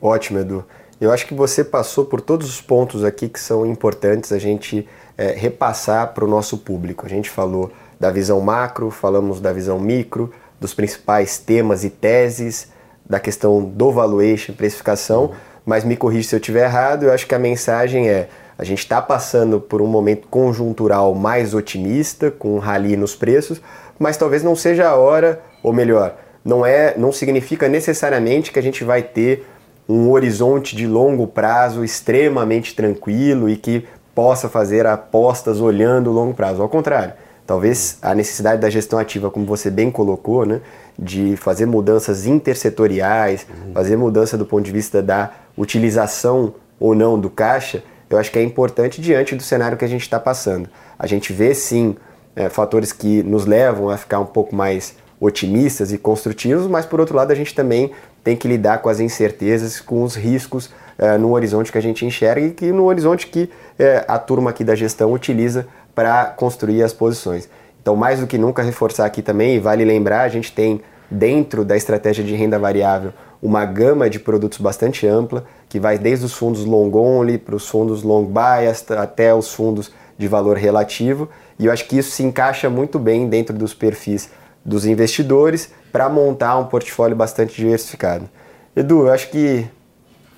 Ótimo, 0.01 0.39
Edu. 0.39 0.65
Eu 0.99 1.11
acho 1.11 1.25
que 1.25 1.33
você 1.33 1.63
passou 1.63 2.05
por 2.05 2.19
todos 2.19 2.49
os 2.49 2.61
pontos 2.61 3.03
aqui 3.03 3.29
que 3.29 3.39
são 3.39 3.65
importantes 3.65 4.31
a 4.31 4.37
gente 4.37 4.87
é, 5.17 5.31
repassar 5.31 6.13
para 6.13 6.25
o 6.25 6.27
nosso 6.27 6.57
público. 6.57 7.05
A 7.05 7.09
gente 7.09 7.29
falou 7.29 7.71
da 7.99 8.11
visão 8.11 8.39
macro, 8.41 8.91
falamos 8.91 9.39
da 9.39 9.53
visão 9.53 9.79
micro, 9.79 10.31
dos 10.59 10.73
principais 10.73 11.37
temas 11.37 11.83
e 11.83 11.89
teses, 11.89 12.71
da 13.09 13.19
questão 13.19 13.63
do 13.63 13.91
valuation, 13.91 14.53
precificação, 14.53 15.31
mas 15.65 15.83
me 15.83 15.95
corrija 15.95 16.29
se 16.29 16.35
eu 16.35 16.39
estiver 16.39 16.65
errado, 16.65 17.03
eu 17.03 17.13
acho 17.13 17.27
que 17.27 17.35
a 17.35 17.39
mensagem 17.39 18.09
é 18.09 18.29
a 18.57 18.65
gente 18.65 18.79
está 18.79 19.01
passando 19.01 19.61
por 19.61 19.81
um 19.81 19.87
momento 19.87 20.27
conjuntural 20.27 21.15
mais 21.15 21.53
otimista, 21.53 22.29
com 22.29 22.55
um 22.55 22.59
rally 22.59 22.97
nos 22.97 23.15
preços, 23.15 23.61
mas 23.97 24.17
talvez 24.17 24.43
não 24.43 24.53
seja 24.53 24.89
a 24.89 24.95
hora, 24.95 25.41
ou 25.63 25.71
melhor, 25.71 26.17
não 26.43 26.65
é, 26.65 26.93
não 26.97 27.09
significa 27.13 27.69
necessariamente 27.69 28.51
que 28.51 28.59
a 28.59 28.61
gente 28.61 28.83
vai 28.83 29.01
ter 29.01 29.47
um 29.89 30.11
horizonte 30.11 30.75
de 30.75 30.85
longo 30.85 31.25
prazo 31.25 31.83
extremamente 31.83 32.75
tranquilo 32.75 33.49
e 33.49 33.57
que 33.57 33.87
possa 34.13 34.47
fazer 34.47 34.85
apostas 34.85 35.59
olhando 35.59 36.11
o 36.11 36.13
longo 36.13 36.35
prazo. 36.35 36.61
Ao 36.61 36.69
contrário, 36.69 37.13
talvez 37.47 37.97
a 37.99 38.13
necessidade 38.13 38.61
da 38.61 38.69
gestão 38.69 38.99
ativa, 38.99 39.31
como 39.31 39.47
você 39.47 39.71
bem 39.71 39.89
colocou, 39.89 40.45
né, 40.45 40.61
de 40.97 41.35
fazer 41.37 41.65
mudanças 41.65 42.27
intersetoriais, 42.27 43.47
uhum. 43.49 43.73
fazer 43.73 43.95
mudança 43.95 44.37
do 44.37 44.45
ponto 44.45 44.63
de 44.63 44.71
vista 44.71 45.01
da 45.01 45.31
utilização 45.57 46.53
ou 46.79 46.93
não 46.93 47.19
do 47.19 47.29
caixa, 47.29 47.83
eu 48.09 48.17
acho 48.19 48.31
que 48.31 48.37
é 48.37 48.43
importante 48.43 49.01
diante 49.01 49.35
do 49.35 49.41
cenário 49.41 49.77
que 49.77 49.85
a 49.85 49.87
gente 49.87 50.01
está 50.01 50.19
passando. 50.19 50.69
A 50.97 51.07
gente 51.07 51.33
vê 51.33 51.55
sim 51.55 51.95
é, 52.35 52.47
fatores 52.47 52.91
que 52.91 53.23
nos 53.23 53.45
levam 53.45 53.89
a 53.89 53.97
ficar 53.97 54.19
um 54.19 54.25
pouco 54.25 54.55
mais 54.55 54.95
otimistas 55.19 55.91
e 55.91 55.97
construtivos, 55.97 56.67
mas 56.67 56.85
por 56.85 56.99
outro 56.99 57.15
lado 57.15 57.31
a 57.31 57.35
gente 57.35 57.53
também 57.53 57.91
tem 58.23 58.35
que 58.35 58.47
lidar 58.47 58.79
com 58.79 58.89
as 58.89 58.99
incertezas, 58.99 59.79
com 59.79 60.03
os 60.03 60.15
riscos 60.15 60.67
uh, 60.67 61.17
no 61.19 61.31
horizonte 61.33 61.71
que 61.71 61.77
a 61.77 61.81
gente 61.81 62.05
enxerga 62.05 62.47
e 62.47 62.51
que 62.51 62.71
no 62.71 62.85
horizonte 62.85 63.27
que 63.27 63.43
uh, 63.43 64.05
a 64.07 64.17
turma 64.19 64.49
aqui 64.49 64.63
da 64.63 64.75
gestão 64.75 65.11
utiliza 65.11 65.67
para 65.95 66.25
construir 66.25 66.83
as 66.83 66.93
posições. 66.93 67.49
Então, 67.81 67.95
mais 67.95 68.19
do 68.19 68.27
que 68.27 68.37
nunca, 68.37 68.61
reforçar 68.61 69.05
aqui 69.05 69.21
também, 69.21 69.55
e 69.55 69.59
vale 69.59 69.83
lembrar, 69.83 70.21
a 70.21 70.29
gente 70.29 70.51
tem 70.51 70.81
dentro 71.09 71.65
da 71.65 71.75
estratégia 71.75 72.23
de 72.23 72.35
renda 72.35 72.59
variável 72.59 73.13
uma 73.41 73.65
gama 73.65 74.09
de 74.09 74.19
produtos 74.19 74.59
bastante 74.59 75.07
ampla, 75.07 75.45
que 75.67 75.79
vai 75.79 75.97
desde 75.97 76.25
os 76.25 76.33
fundos 76.33 76.65
long 76.65 76.91
only 76.93 77.37
para 77.37 77.55
os 77.55 77.67
fundos 77.67 78.03
long 78.03 78.25
bias 78.25 78.85
até 78.91 79.33
os 79.33 79.53
fundos 79.53 79.91
de 80.17 80.27
valor 80.27 80.57
relativo, 80.57 81.29
e 81.57 81.65
eu 81.65 81.71
acho 81.71 81.87
que 81.87 81.97
isso 81.97 82.11
se 82.11 82.23
encaixa 82.23 82.69
muito 82.69 82.99
bem 82.99 83.27
dentro 83.27 83.55
dos 83.55 83.73
perfis 83.73 84.29
dos 84.63 84.85
investidores 84.85 85.71
para 85.91 86.07
montar 86.09 86.57
um 86.57 86.65
portfólio 86.65 87.15
bastante 87.15 87.55
diversificado. 87.55 88.29
Edu, 88.75 89.07
eu 89.07 89.11
acho 89.11 89.29
que 89.29 89.67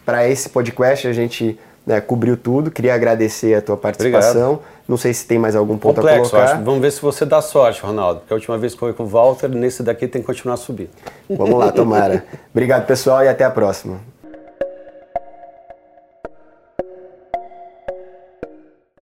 para 0.05 0.27
esse 0.27 0.49
podcast 0.49 1.07
a 1.07 1.13
gente 1.13 1.59
né, 1.85 1.99
cobriu 1.99 2.37
tudo. 2.37 2.71
Queria 2.71 2.93
agradecer 2.93 3.55
a 3.55 3.61
tua 3.61 3.77
participação. 3.77 4.53
Obrigado. 4.53 4.71
Não 4.87 4.97
sei 4.97 5.13
se 5.13 5.25
tem 5.25 5.39
mais 5.39 5.55
algum 5.55 5.77
ponto 5.77 5.95
Complexo, 5.95 6.27
a 6.27 6.29
colocar. 6.29 6.53
Acho. 6.55 6.63
Vamos 6.63 6.81
ver 6.81 6.91
se 6.91 7.01
você 7.01 7.25
dá 7.25 7.41
sorte, 7.41 7.81
Ronaldo. 7.81 8.21
Porque 8.21 8.33
a 8.33 8.35
última 8.35 8.57
vez 8.57 8.73
que 8.73 8.79
foi 8.79 8.93
com 8.93 9.03
o 9.03 9.07
Walter, 9.07 9.49
nesse 9.49 9.83
daqui 9.83 10.07
tem 10.07 10.21
que 10.21 10.27
continuar 10.27 10.57
subindo. 10.57 10.89
Vamos 11.29 11.57
lá, 11.57 11.71
tomara. 11.71 12.25
Obrigado, 12.51 12.85
pessoal, 12.85 13.23
e 13.23 13.27
até 13.27 13.43
a 13.43 13.51
próxima. 13.51 13.99